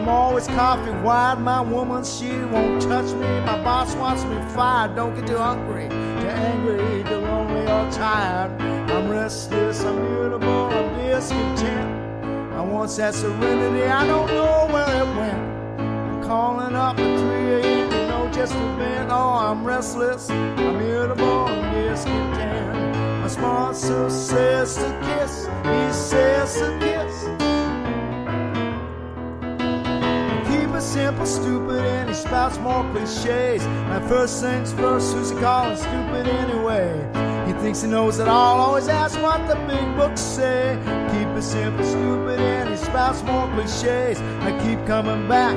I'm 0.00 0.08
always 0.08 0.46
coffee 0.46 0.92
wide. 1.02 1.40
My 1.40 1.60
woman, 1.60 2.02
she 2.04 2.30
won't 2.30 2.80
touch 2.80 3.12
me. 3.12 3.28
My 3.44 3.62
boss 3.62 3.94
wants 3.96 4.24
me 4.24 4.40
fired. 4.54 4.96
Don't 4.96 5.14
get 5.14 5.26
too 5.26 5.36
hungry, 5.36 5.90
too 5.90 5.94
angry, 5.94 7.04
too 7.04 7.16
lonely 7.16 7.64
or 7.64 7.90
tired. 7.92 8.50
I'm 8.90 9.10
restless, 9.10 9.84
I'm 9.84 9.98
irritable, 9.98 10.48
I'm 10.48 10.96
discontent. 10.96 12.54
I 12.54 12.62
once 12.62 12.96
had 12.96 13.14
serenity, 13.14 13.84
I 13.84 14.06
don't 14.06 14.28
know 14.28 14.68
where 14.72 15.02
it 15.02 15.16
went. 15.18 15.80
I'm 15.80 16.22
calling 16.22 16.74
up 16.74 16.98
at 16.98 17.18
3 17.20 17.70
a.m., 17.70 17.92
you 17.92 18.06
know, 18.08 18.30
just 18.32 18.54
a 18.54 18.76
vent. 18.78 19.10
Oh, 19.10 19.34
I'm 19.34 19.62
restless, 19.66 20.30
I'm 20.30 20.80
irritable, 20.80 21.44
I'm 21.44 21.74
discontent. 21.74 22.96
My 23.20 23.28
sponsor 23.28 24.08
says 24.08 24.76
to 24.76 24.98
kiss, 25.02 25.44
he 25.44 25.92
says 25.92 26.54
to 26.54 26.78
kiss. 26.80 27.39
It 30.80 30.84
simple, 30.84 31.26
stupid, 31.26 31.84
and 31.84 32.08
he 32.08 32.14
spouts 32.14 32.56
more 32.56 32.82
cliches. 32.92 33.62
My 33.66 34.00
first 34.08 34.40
things 34.40 34.72
first, 34.72 35.14
who's 35.14 35.28
he 35.28 35.38
calling 35.38 35.76
stupid 35.76 36.26
anyway? 36.26 36.96
He 37.46 37.52
thinks 37.60 37.82
he 37.82 37.88
knows 37.88 38.18
it 38.18 38.26
all, 38.26 38.58
always 38.58 38.88
asks 38.88 39.18
what 39.18 39.46
the 39.46 39.56
big 39.66 39.94
books 39.94 40.22
say. 40.22 40.78
Keep 41.12 41.36
it 41.36 41.42
simple, 41.42 41.84
stupid, 41.84 42.40
and 42.40 42.70
he 42.70 42.76
spouts 42.78 43.22
more 43.24 43.46
cliches. 43.48 44.18
I 44.40 44.58
keep 44.64 44.86
coming 44.86 45.28
back. 45.28 45.54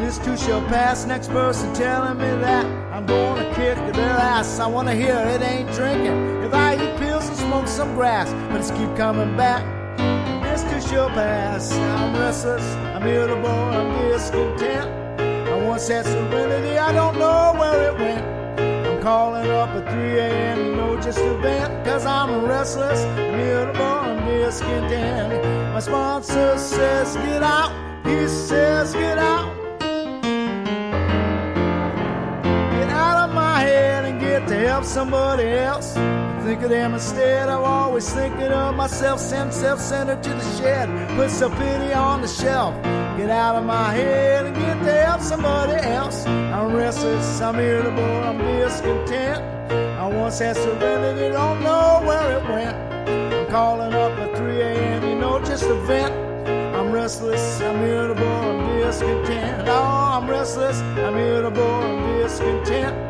This 0.00 0.16
too 0.16 0.38
shall 0.38 0.62
pass. 0.68 1.04
Next 1.04 1.28
person 1.28 1.74
telling 1.74 2.16
me 2.16 2.40
that 2.40 2.64
I'm 2.94 3.04
gonna 3.04 3.44
kick 3.54 3.76
their 3.92 4.16
ass. 4.16 4.58
I 4.58 4.66
wanna 4.66 4.94
hear 4.94 5.18
it 5.18 5.42
ain't 5.42 5.70
drinking. 5.72 6.44
If 6.44 6.54
I 6.54 6.76
eat 6.76 6.96
pills 6.98 7.28
and 7.28 7.36
smoke 7.36 7.68
some 7.68 7.94
grass, 7.94 8.32
but 8.50 8.58
it's 8.58 8.70
keep 8.70 8.96
coming 8.96 9.36
back. 9.36 9.79
Shall 10.90 11.08
pass. 11.10 11.70
I'm 11.70 12.16
restless, 12.16 12.64
I'm 12.96 13.06
irritable, 13.06 13.46
I'm 13.46 14.08
discontent. 14.10 14.90
I 15.20 15.64
once 15.64 15.86
had 15.86 16.04
serenity, 16.04 16.78
I 16.78 16.90
don't 16.90 17.16
know 17.16 17.54
where 17.56 17.92
it 17.92 17.96
went. 17.96 18.58
I'm 18.58 19.00
calling 19.00 19.48
up 19.52 19.68
at 19.68 19.88
3 19.88 20.18
a.m., 20.18 20.66
you 20.66 20.74
know, 20.74 21.00
just 21.00 21.20
a 21.20 21.34
vent, 21.38 21.84
cause 21.84 22.04
I'm 22.04 22.44
restless, 22.44 23.04
I'm 23.04 23.38
irritable, 23.38 23.84
I'm 23.84 24.26
discontent. 24.26 25.44
My 25.72 25.78
sponsor 25.78 26.58
says, 26.58 27.14
get 27.18 27.44
out, 27.44 27.72
he 28.04 28.26
says, 28.26 28.92
get 28.92 29.16
out. 29.16 29.59
Help 34.70 34.84
somebody 34.84 35.48
else. 35.48 35.94
Think 36.44 36.62
of 36.62 36.70
them 36.70 36.94
instead. 36.94 37.48
I'm 37.48 37.64
always 37.64 38.08
thinking 38.08 38.52
of 38.62 38.76
myself. 38.76 39.18
Send 39.18 39.52
self-centered 39.52 40.22
to 40.22 40.28
the 40.30 40.58
shed. 40.58 40.86
Put 41.16 41.30
some 41.30 41.52
pity 41.56 41.92
on 41.92 42.22
the 42.22 42.28
shelf. 42.28 42.72
Get 43.18 43.30
out 43.30 43.56
of 43.56 43.64
my 43.64 43.92
head 43.92 44.46
and 44.46 44.54
get 44.54 44.78
to 44.84 44.92
help 45.06 45.22
somebody 45.22 45.74
else. 45.98 46.24
I'm 46.26 46.72
restless. 46.72 47.40
I'm 47.40 47.58
irritable. 47.58 48.14
I'm 48.28 48.38
discontent. 48.38 49.42
I 49.72 50.06
once 50.06 50.38
had 50.38 50.54
serenity. 50.56 51.32
Don't 51.32 51.60
know 51.64 52.00
where 52.06 52.38
it 52.38 52.44
went. 52.48 52.76
I'm 53.34 53.46
calling 53.50 53.92
up 53.92 54.12
at 54.24 54.36
3 54.36 54.60
a.m. 54.60 55.02
You 55.08 55.16
know, 55.16 55.40
just 55.40 55.64
a 55.64 55.74
vent. 55.88 56.14
I'm 56.76 56.92
restless, 56.92 57.60
I'm 57.60 57.82
irritable, 57.82 58.24
I'm 58.24 58.78
discontent. 58.78 59.68
Oh, 59.68 60.16
I'm 60.16 60.30
restless, 60.30 60.80
I'm 60.80 61.16
irritable, 61.16 61.62
I'm 61.62 62.22
discontent. 62.22 63.09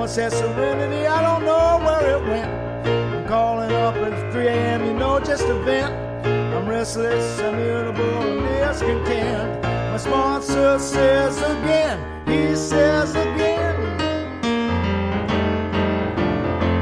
I 0.00 0.02
once 0.04 0.16
had 0.16 0.32
serenity, 0.32 1.06
I 1.06 1.20
don't 1.20 1.44
know 1.44 1.78
where 1.84 2.16
it 2.16 2.26
went. 2.26 2.50
I'm 2.86 3.28
calling 3.28 3.70
up 3.70 3.94
at 3.96 4.32
3 4.32 4.46
a.m., 4.46 4.86
you 4.86 4.94
know, 4.94 5.20
just 5.20 5.42
a 5.42 5.52
vent. 5.62 5.92
I'm 6.26 6.66
restless, 6.66 7.38
I'm 7.38 7.58
irritable, 7.58 8.02
I'm 8.02 8.42
discontent. 8.46 9.62
My 9.62 9.98
sponsor 9.98 10.78
says 10.78 11.36
again, 11.42 12.00
he 12.26 12.56
says 12.56 13.10
again. 13.10 13.76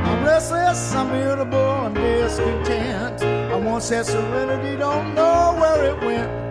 I'm 0.07 0.25
restless, 0.25 0.95
I'm 0.95 1.13
irritable, 1.13 1.59
I'm 1.59 1.95
discontent. 1.95 3.21
I 3.25 3.57
once 3.57 3.89
had 3.89 4.07
serenity, 4.07 4.77
don't 4.77 5.17
know 5.17 5.57
where 5.59 5.91
it 5.91 6.01
went. 6.05 6.48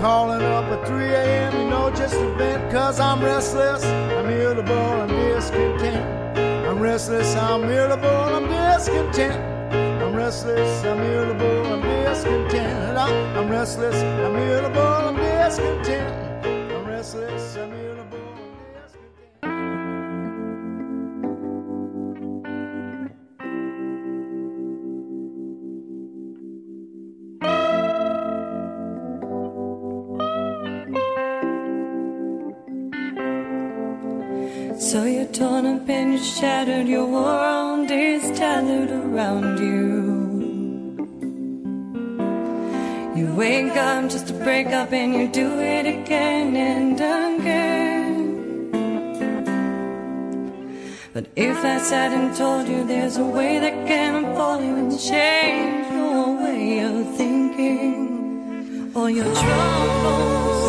Calling 0.00 0.42
up 0.42 0.64
at 0.66 0.86
3 0.86 1.04
a.m., 1.04 1.58
you 1.58 1.70
know, 1.70 1.90
just 1.90 2.14
a 2.14 2.34
vent, 2.34 2.70
cause 2.70 3.00
I'm 3.00 3.24
restless, 3.24 3.82
I'm 3.84 4.28
irritable, 4.28 4.74
I'm 4.74 5.08
discontent. 5.08 6.38
I'm 6.68 6.78
restless, 6.78 7.34
I'm 7.34 7.64
irritable, 7.64 8.08
I'm 8.08 8.46
discontent. 8.46 9.42
I'm 10.02 10.14
restless, 10.14 10.84
I'm 10.84 11.00
irritable, 11.00 11.72
I'm 11.72 11.80
discontent. 11.80 12.98
I'm 12.98 13.48
restless, 13.48 13.96
I'm 13.96 14.36
irritable, 14.36 14.80
I'm 14.80 15.16
discontent. 15.16 16.44
I'm 16.44 16.86
restless, 16.86 17.56
I'm 17.56 17.72
irritable. 17.72 18.25
You're 35.86 36.18
shattered, 36.18 36.88
your 36.88 37.06
world 37.06 37.90
is 37.90 38.36
tethered 38.36 38.90
around 38.90 39.58
you. 39.60 40.16
You 43.16 43.34
wake 43.34 43.76
up 43.76 44.10
just 44.10 44.26
to 44.28 44.34
break 44.34 44.66
up 44.68 44.92
and 44.92 45.14
you 45.14 45.28
do 45.28 45.60
it 45.60 45.86
again 45.86 46.56
and 46.56 46.94
again. 46.94 48.16
But 51.12 51.28
if 51.36 51.56
I 51.64 51.78
sat 51.78 52.12
and 52.12 52.36
told 52.36 52.66
you 52.68 52.84
there's 52.84 53.16
a 53.16 53.24
way 53.24 53.58
that 53.60 53.86
can 53.86 54.24
unfold 54.24 54.62
you 54.64 54.76
and 54.76 54.90
change 54.98 55.92
your 55.92 56.36
way 56.42 56.80
of 56.80 57.16
thinking, 57.16 58.92
all 58.94 59.08
your 59.08 59.32
troubles 59.34 60.65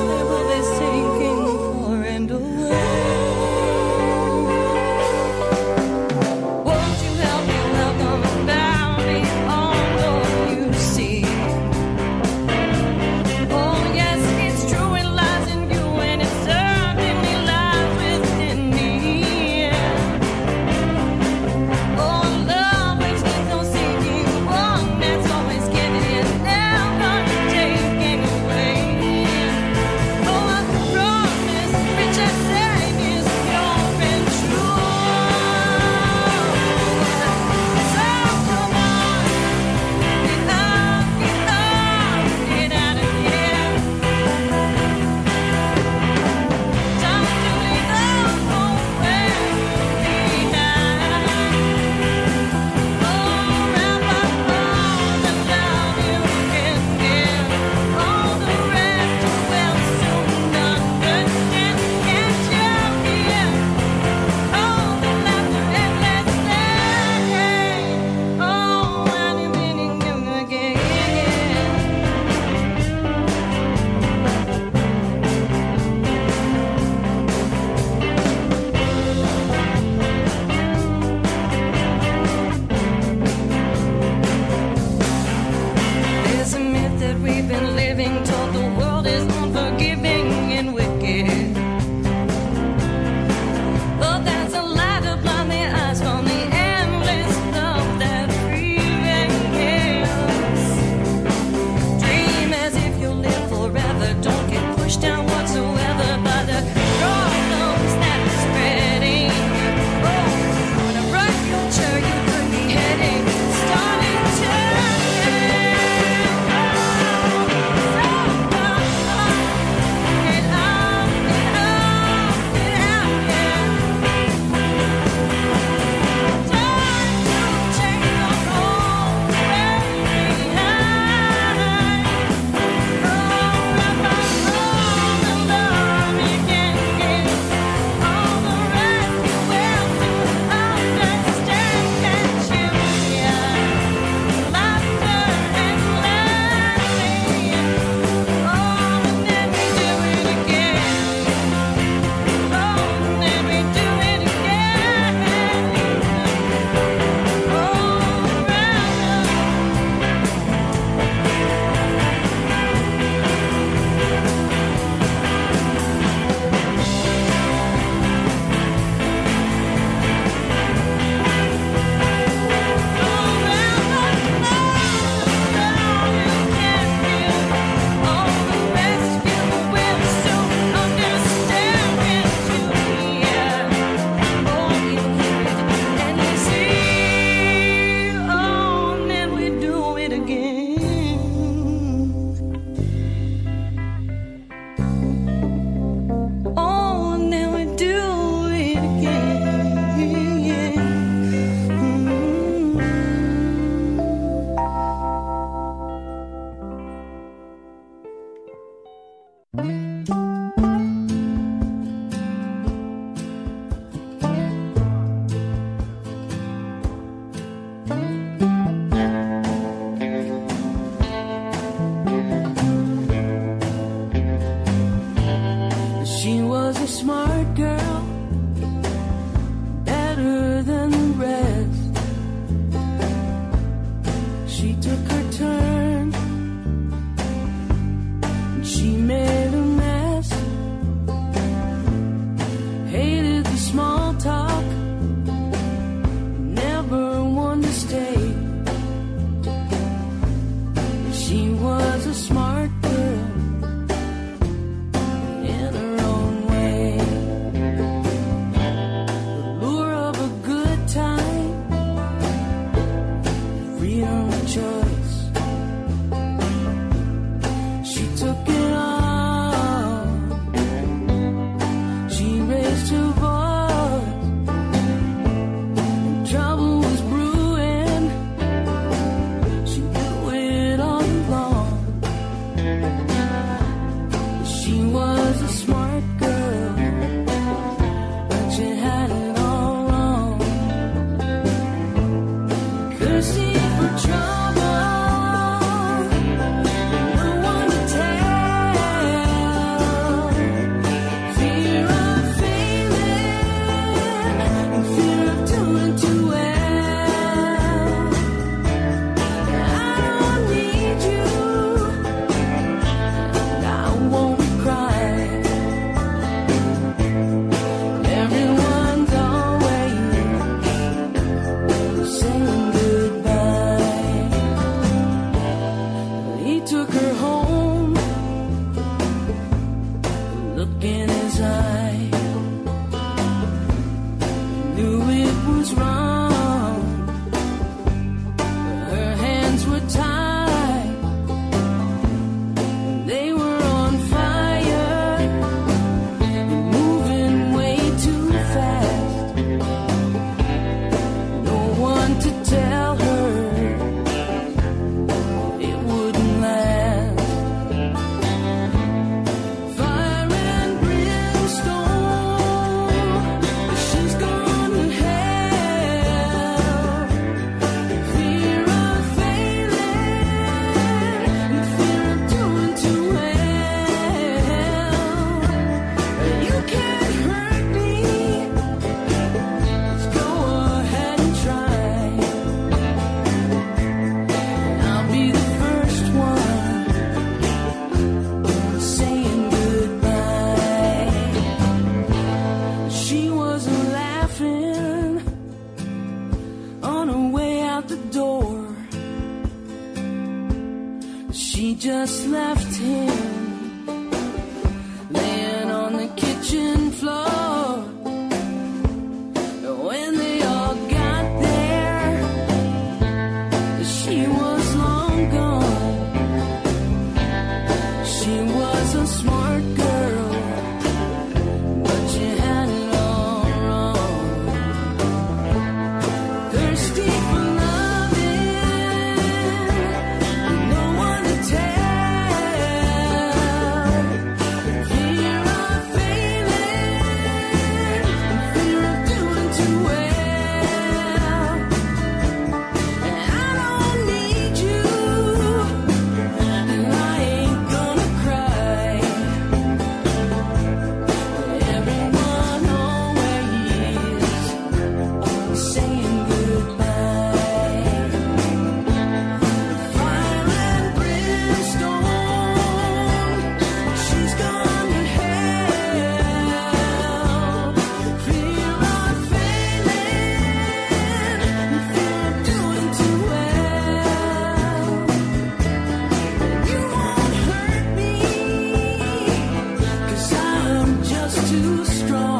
too 481.77 481.85
strong. 481.85 482.36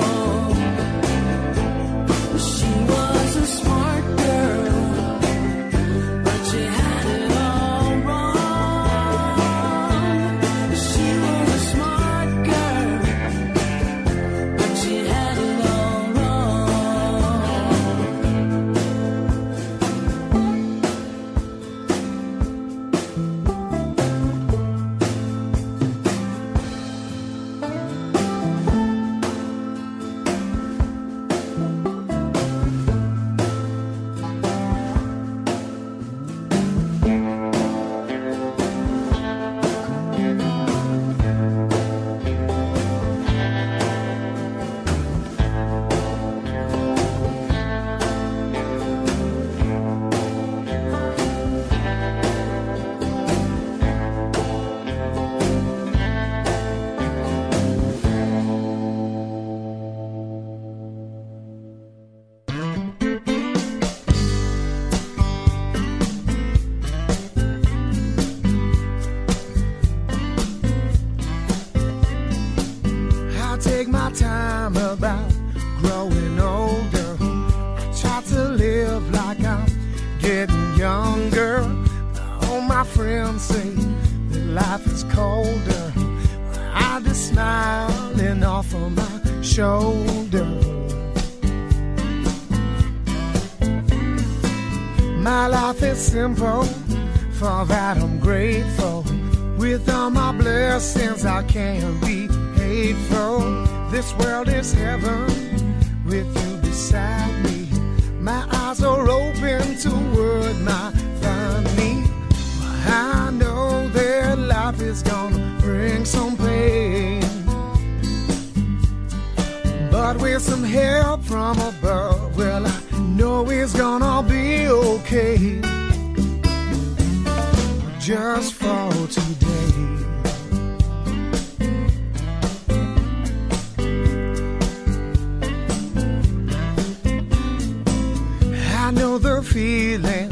Feeling 139.57 140.31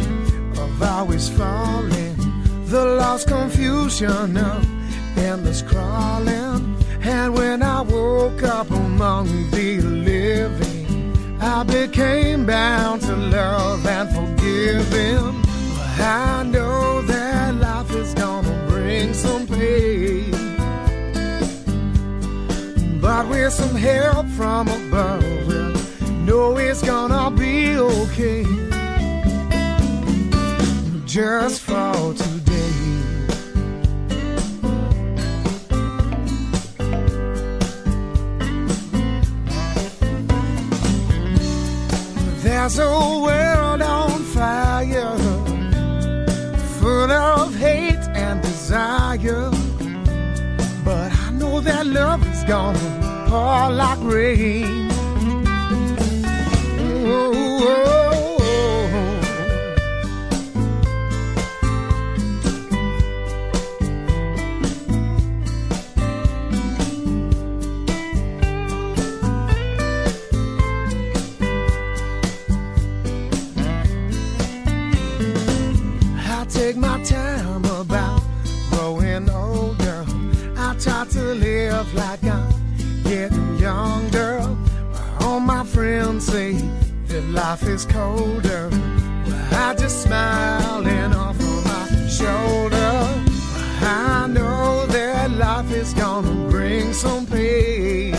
of 0.59 0.83
always 0.83 1.27
falling, 1.29 2.15
the 2.67 2.85
lost 2.99 3.27
confusion 3.27 4.37
of 4.37 4.61
endless 5.17 5.63
crawling. 5.63 6.61
And 7.01 7.33
when 7.33 7.63
I 7.63 7.81
woke 7.81 8.43
up 8.43 8.69
among 8.69 9.25
the 9.49 9.81
living, 9.81 11.39
I 11.41 11.63
became 11.63 12.45
bound 12.45 13.01
to 13.07 13.15
love 13.15 13.83
and 13.87 14.07
forgiving. 14.15 15.17
him. 15.17 15.43
I 15.97 16.43
know 16.43 17.01
that 17.01 17.55
life 17.55 17.91
is 17.95 18.13
gonna 18.13 18.55
bring 18.69 19.11
some 19.15 19.47
pain. 19.47 20.31
But 23.01 23.27
with 23.29 23.53
some 23.53 23.75
help 23.75 24.27
from 24.37 24.67
above, 24.67 25.23
well, 25.47 25.73
know 26.27 26.57
it's 26.57 26.83
gonna 26.83 27.31
be 27.31 27.75
okay. 27.77 28.64
Just 31.15 31.61
for 31.61 32.13
today. 32.13 32.73
There's 42.43 42.79
a 42.79 42.83
world 42.83 43.81
on 43.81 44.23
fire, 44.35 45.17
full 46.81 47.09
of 47.09 47.55
hate 47.55 47.93
and 48.13 48.41
desire. 48.41 49.51
But 50.83 51.13
I 51.13 51.31
know 51.31 51.61
that 51.61 51.87
love 51.87 52.27
is 52.29 52.43
gonna 52.43 53.25
pour 53.29 53.71
like 53.71 53.99
rain. 54.01 54.84
Life 87.55 87.69
is 87.69 87.85
colder. 87.85 88.69
I 89.51 89.75
just 89.77 90.03
smiling 90.03 91.13
off 91.13 91.39
of 91.39 91.63
my 91.63 92.07
shoulder. 92.09 93.23
I 93.81 94.27
know 94.27 94.85
that 94.87 95.31
life 95.31 95.71
is 95.71 95.93
gonna 95.93 96.49
bring 96.49 96.91
some 96.91 97.25
pain. 97.25 98.11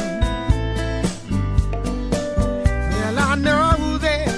Well, 2.93 3.19
I 3.19 3.35
know 3.35 3.99
that, 3.99 4.29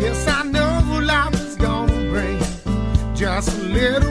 yes, 0.00 0.28
I 0.28 0.44
know 0.44 1.00
life 1.02 1.34
is 1.34 1.56
gonna 1.56 2.10
bring 2.12 2.38
just 3.16 3.48
a 3.58 3.62
little 3.62 4.09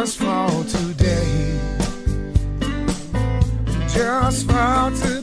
Just 0.00 0.16
for 0.16 0.64
today. 0.64 1.60
Just 3.86 4.46
for 4.46 4.90
today. 4.96 5.19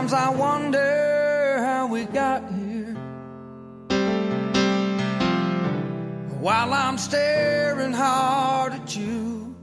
Sometimes 0.00 0.14
I 0.14 0.30
wonder 0.34 1.58
how 1.62 1.86
we 1.86 2.06
got 2.06 2.40
here. 2.54 2.94
While 6.40 6.72
I'm 6.72 6.96
staring 6.96 7.92
hard 7.92 8.72
at 8.72 8.96
you, 8.96 9.54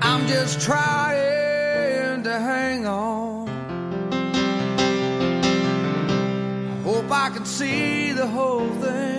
I'm 0.00 0.26
just 0.26 0.62
trying 0.62 2.22
to 2.22 2.40
hang 2.40 2.86
on. 2.86 3.50
I 6.70 6.82
hope 6.84 7.10
I 7.10 7.28
can 7.34 7.44
see 7.44 8.12
the 8.12 8.26
whole 8.26 8.70
thing. 8.80 9.11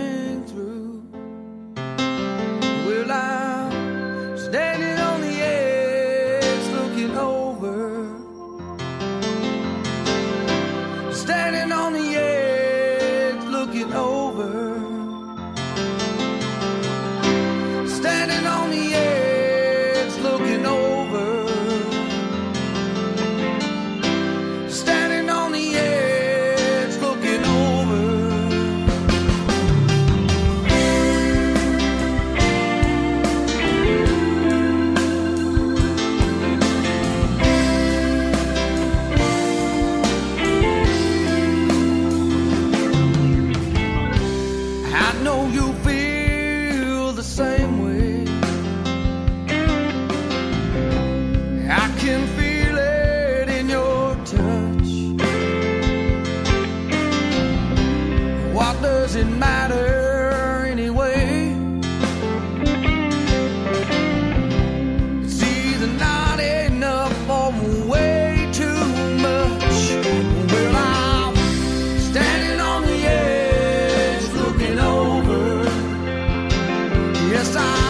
side. 77.54 77.83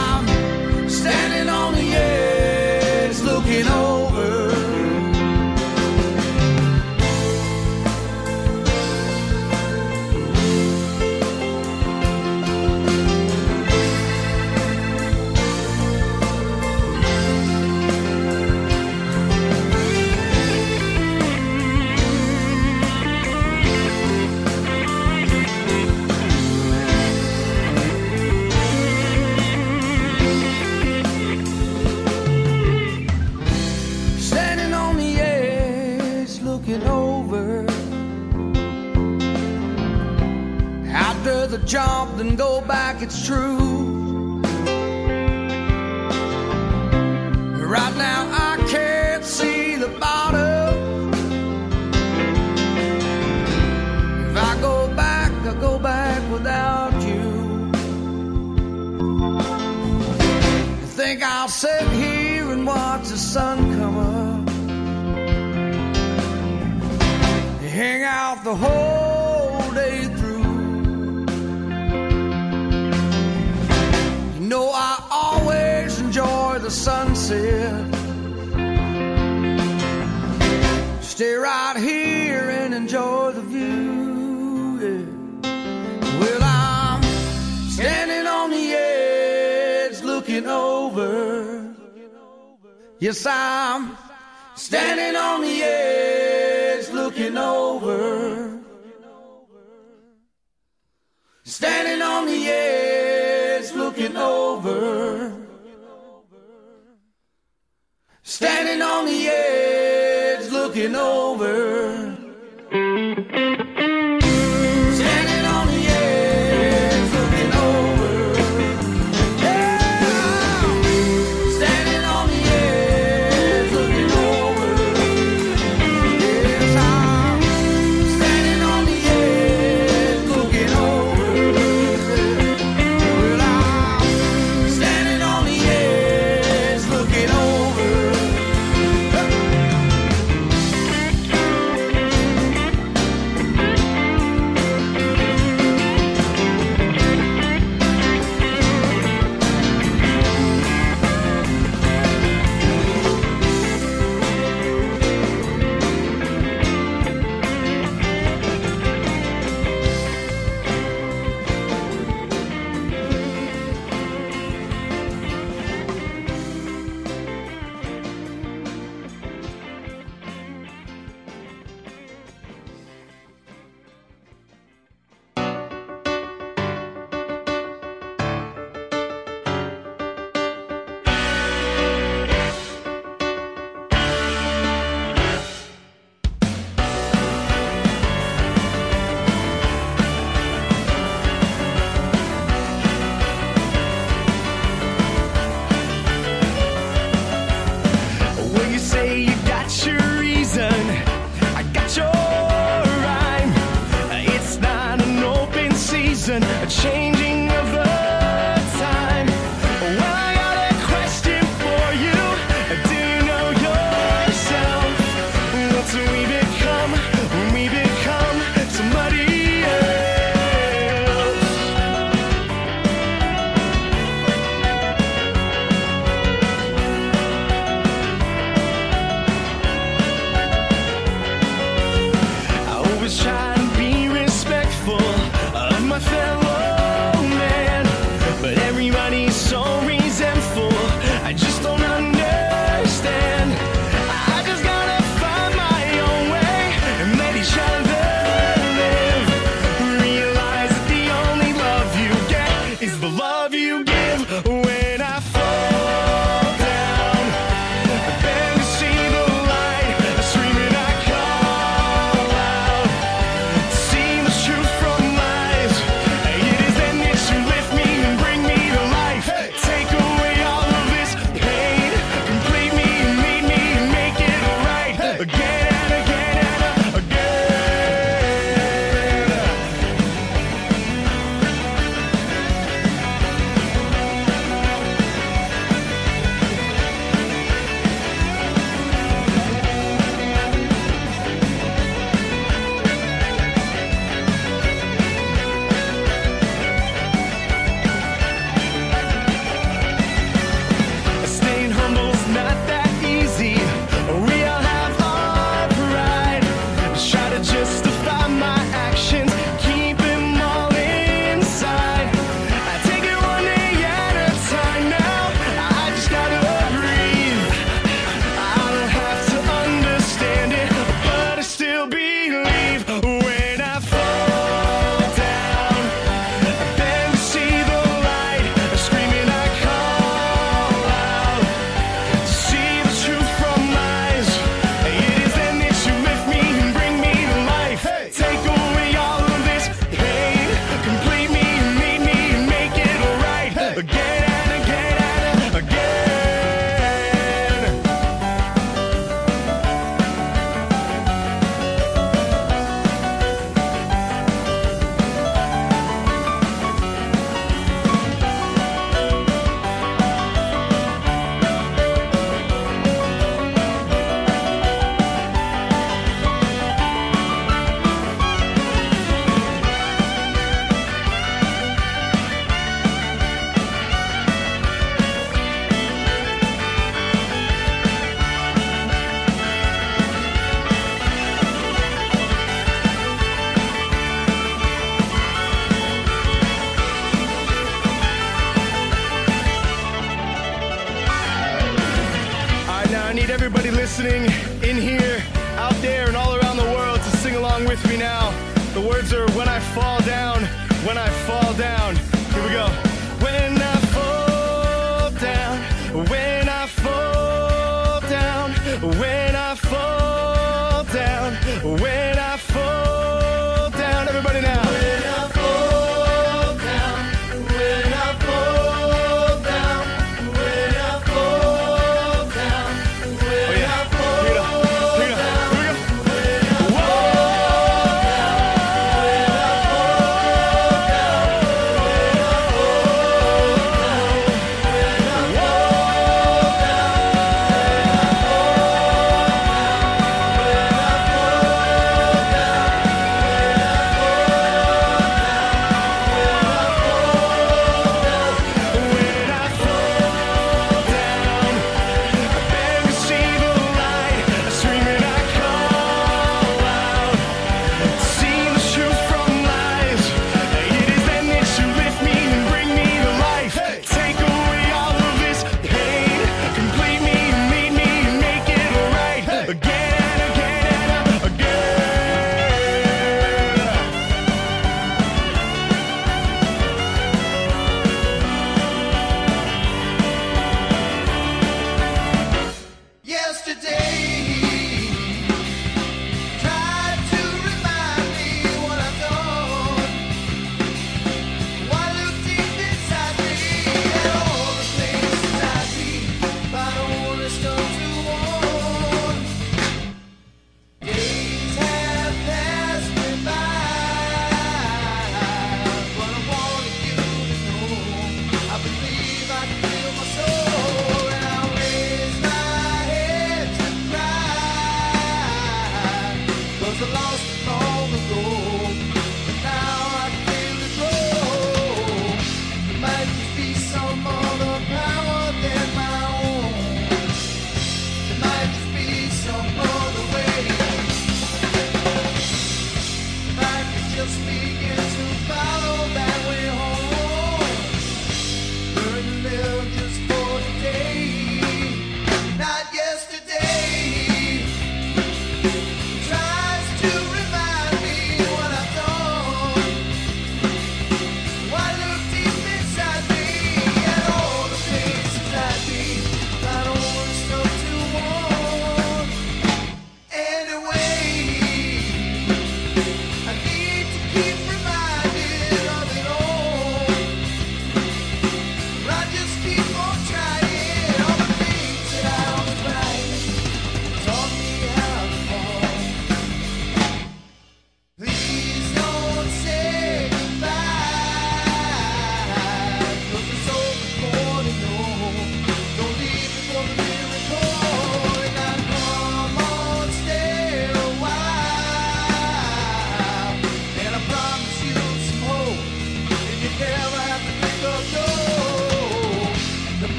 words 399.03 399.13
are 399.13 399.37
when 399.37 399.47
I 399.47 399.59
fall 399.59 399.99
down, 400.01 400.43
when 400.85 400.97
I 400.97 401.09
fall 401.25 401.53
down. 401.55 401.82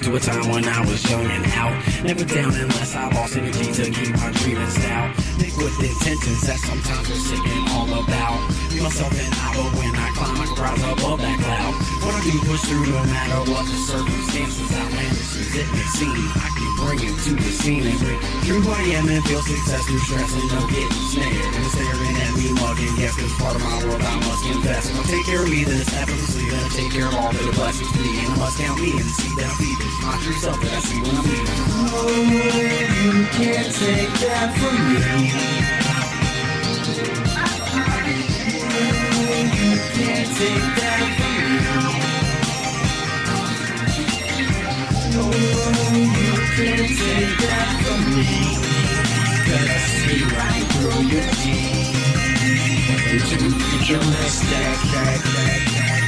To 0.00 0.16
a 0.16 0.20
time 0.20 0.48
when 0.50 0.64
I 0.64 0.80
was 0.80 0.98
young 1.10 1.26
and 1.26 1.46
out. 1.52 1.74
Never 2.02 2.24
down 2.24 2.54
unless 2.54 2.96
I 2.96 3.06
lost 3.14 3.36
energy 3.36 3.70
to 3.70 3.90
keep 3.90 4.16
my 4.16 4.30
dreaming 4.42 4.70
stout. 4.70 5.14
Thick 5.38 5.54
with 5.58 5.76
intentions 5.78 6.40
that 6.46 6.58
sometimes 6.58 7.10
are 7.10 7.22
sick 7.22 7.42
all 7.70 7.86
about. 7.86 8.38
Be 8.70 8.80
myself 8.80 9.12
and 9.12 9.34
I, 9.34 9.54
but 9.54 9.70
when 9.78 9.94
I 9.94 10.08
climb, 10.16 10.40
I 10.40 10.46
rise 10.56 10.82
above 10.82 11.20
that 11.20 11.38
cloud. 11.42 11.74
What 12.00 12.14
I 12.16 12.22
do 12.26 12.38
push 12.48 12.62
through 12.64 12.86
no 12.90 13.02
matter 13.06 13.38
what 13.50 13.64
the 13.66 13.78
circumstances. 13.86 14.68
Outlandish 14.72 15.34
as 15.36 15.52
it 15.52 15.68
may 15.70 15.88
seem, 15.94 16.22
I 16.42 16.48
can 16.54 16.70
bring 16.80 17.00
it 17.04 17.16
to 17.28 17.32
the 17.36 17.50
scene 17.52 17.84
and 17.84 17.98
break 18.00 18.18
through 18.48 18.60
who 18.64 18.70
I 18.72 18.84
am 18.98 19.08
and 19.08 19.22
feel 19.24 19.42
success 19.42 19.84
through 19.84 20.02
stress 20.06 20.32
and 20.32 20.48
no 20.48 20.62
getting 20.70 21.04
snared. 21.12 21.52
And 21.54 21.66
staring 21.70 22.16
at 22.24 22.32
me 22.34 22.46
mugging, 22.56 22.94
yes, 22.96 23.14
cause 23.20 23.32
part 23.36 23.54
of 23.56 23.62
my 23.62 23.78
world 23.84 24.00
I 24.00 24.16
must 24.26 24.42
confess. 24.48 24.90
If 24.90 24.96
I 24.96 25.04
take 25.12 25.26
care 25.26 25.42
of 25.44 25.50
me, 25.50 25.62
then 25.64 25.80
it's 25.80 25.92
effortlessly 25.92 26.48
gonna 26.50 26.72
take 26.72 26.90
care 26.90 27.06
of 27.06 27.14
all 27.14 27.32
the 27.32 27.52
blessings 27.52 27.83
me. 28.04 28.18
And 28.20 28.32
I 28.32 28.36
must 28.36 28.58
count 28.58 28.80
me 28.80 28.92
and 28.92 29.10
see 29.10 29.34
that 29.36 29.46
I 29.46 29.54
feed 29.54 29.78
this 29.78 29.94
my 30.02 30.18
true 30.22 30.32
self 30.34 30.60
that 30.60 30.72
I 30.72 30.80
see 30.80 31.00
when 31.00 31.16
I'm 31.16 31.24
leaving. 31.24 31.46
Oh, 31.96 32.12
you 33.04 33.26
can't 33.32 33.70
take 33.74 34.12
that 34.24 34.48
from 34.58 34.76
me. 34.88 34.98
You 39.64 39.76
can't 39.94 40.30
take 40.38 40.68
that 40.80 41.00
from 41.18 41.34
me. 41.40 41.56
No, 45.14 45.24
you 45.94 46.36
can't 46.56 46.90
take 47.00 47.34
that 47.44 47.68
from 47.84 48.00
me. 48.14 48.28
Cause 49.46 49.68
I 49.68 49.80
see 49.96 50.22
right 50.36 50.66
through 50.74 51.02
your 51.12 51.26
jeans. 51.40 52.04
Into 53.14 53.38
futuristic. 53.60 54.76
If 55.94 56.03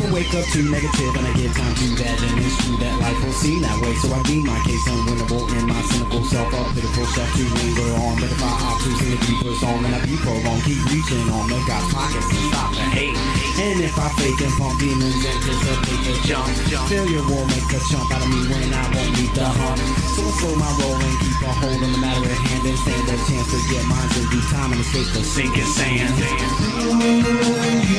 I 0.00 0.12
wake 0.12 0.32
up 0.32 0.44
too 0.48 0.64
negative 0.64 1.12
and 1.12 1.26
I 1.28 1.32
give 1.36 1.52
time 1.52 1.74
to 1.76 1.86
that, 2.00 2.16
then 2.16 2.32
it's 2.40 2.56
true 2.64 2.76
that 2.80 2.94
life 3.04 3.20
will 3.20 3.36
seem 3.36 3.60
that 3.60 3.76
way. 3.84 3.92
So 4.00 4.08
I 4.08 4.20
beat 4.24 4.44
my 4.48 4.56
case 4.64 4.80
unwinnable 4.88 5.44
in 5.52 5.68
my 5.68 5.80
cynical 5.92 6.24
self, 6.24 6.48
a 6.56 6.60
pitiful 6.72 7.04
self 7.12 7.28
to 7.36 7.44
linger 7.44 7.90
on. 8.00 8.16
But 8.16 8.32
if 8.32 8.40
I 8.40 8.52
opt 8.64 8.80
to 8.88 8.90
sing 8.96 9.12
the 9.12 9.20
deeper 9.28 9.52
song, 9.60 9.84
then 9.84 9.92
I 9.92 10.00
be 10.00 10.16
prolonged, 10.16 10.64
keep 10.64 10.80
reaching 10.88 11.28
on 11.28 11.52
the 11.52 11.60
God's 11.68 11.92
pockets 11.92 12.32
and 12.32 12.44
stop 12.48 12.72
the 12.72 12.84
hate. 12.96 13.16
And 13.60 13.84
if 13.84 13.92
I 14.00 14.08
fake 14.16 14.40
and 14.40 14.54
pump 14.56 14.80
demons, 14.80 15.20
anticipate 15.20 16.00
the 16.08 16.16
jump. 16.24 16.48
Jump 16.72 16.88
failure 16.88 17.24
will 17.28 17.44
make 17.52 17.68
a 17.68 17.80
chump 17.92 18.08
out 18.08 18.24
of 18.24 18.28
me 18.32 18.40
when 18.48 18.72
I 18.72 18.84
won't 18.96 19.12
meet 19.20 19.32
the 19.36 19.44
hump. 19.44 19.76
So 20.16 20.24
I 20.24 20.32
slow 20.40 20.54
my 20.56 20.70
roll 20.80 20.96
and 20.96 21.16
keep 21.20 21.44
a 21.44 21.52
hold 21.60 21.76
on 21.76 21.92
the 21.92 22.00
matter 22.00 22.24
at 22.24 22.40
hand 22.40 22.64
and 22.64 22.78
stand 22.80 23.04
a 23.04 23.16
chance 23.28 23.52
to 23.52 23.60
get 23.68 23.84
mine 23.84 24.08
in 24.16 24.24
due 24.32 24.44
time 24.48 24.72
and 24.72 24.80
escape 24.80 25.12
the 25.12 25.20
sinking 25.20 25.68
sand. 25.76 26.08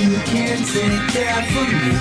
You 0.01 0.17
can't 0.33 0.65
take 0.65 1.05
that 1.13 1.45
from 1.53 1.69
me. 1.69 2.00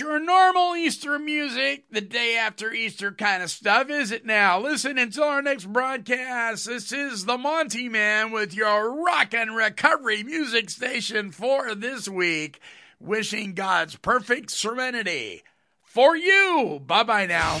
your 0.00 0.18
normal 0.18 0.76
Easter 0.76 1.18
music, 1.18 1.84
the 1.90 2.00
day 2.00 2.36
after 2.36 2.72
Easter 2.72 3.12
kind 3.12 3.42
of 3.42 3.50
stuff, 3.50 3.90
is 3.90 4.10
it 4.12 4.24
now? 4.24 4.60
Listen 4.60 4.98
until 4.98 5.24
our 5.24 5.42
next 5.42 5.72
broadcast. 5.72 6.66
This 6.66 6.92
is 6.92 7.24
the 7.24 7.38
Monty 7.38 7.88
Man 7.88 8.30
with 8.30 8.54
your 8.54 9.02
rock 9.04 9.34
and 9.34 9.56
recovery 9.56 10.22
music 10.22 10.70
station 10.70 11.30
for 11.32 11.74
this 11.74 12.08
week. 12.08 12.60
Wishing 13.00 13.54
God's 13.54 13.96
perfect 13.96 14.50
serenity 14.50 15.42
for 15.82 16.16
you. 16.16 16.82
Bye 16.86 17.04
bye 17.04 17.26
now. 17.26 17.60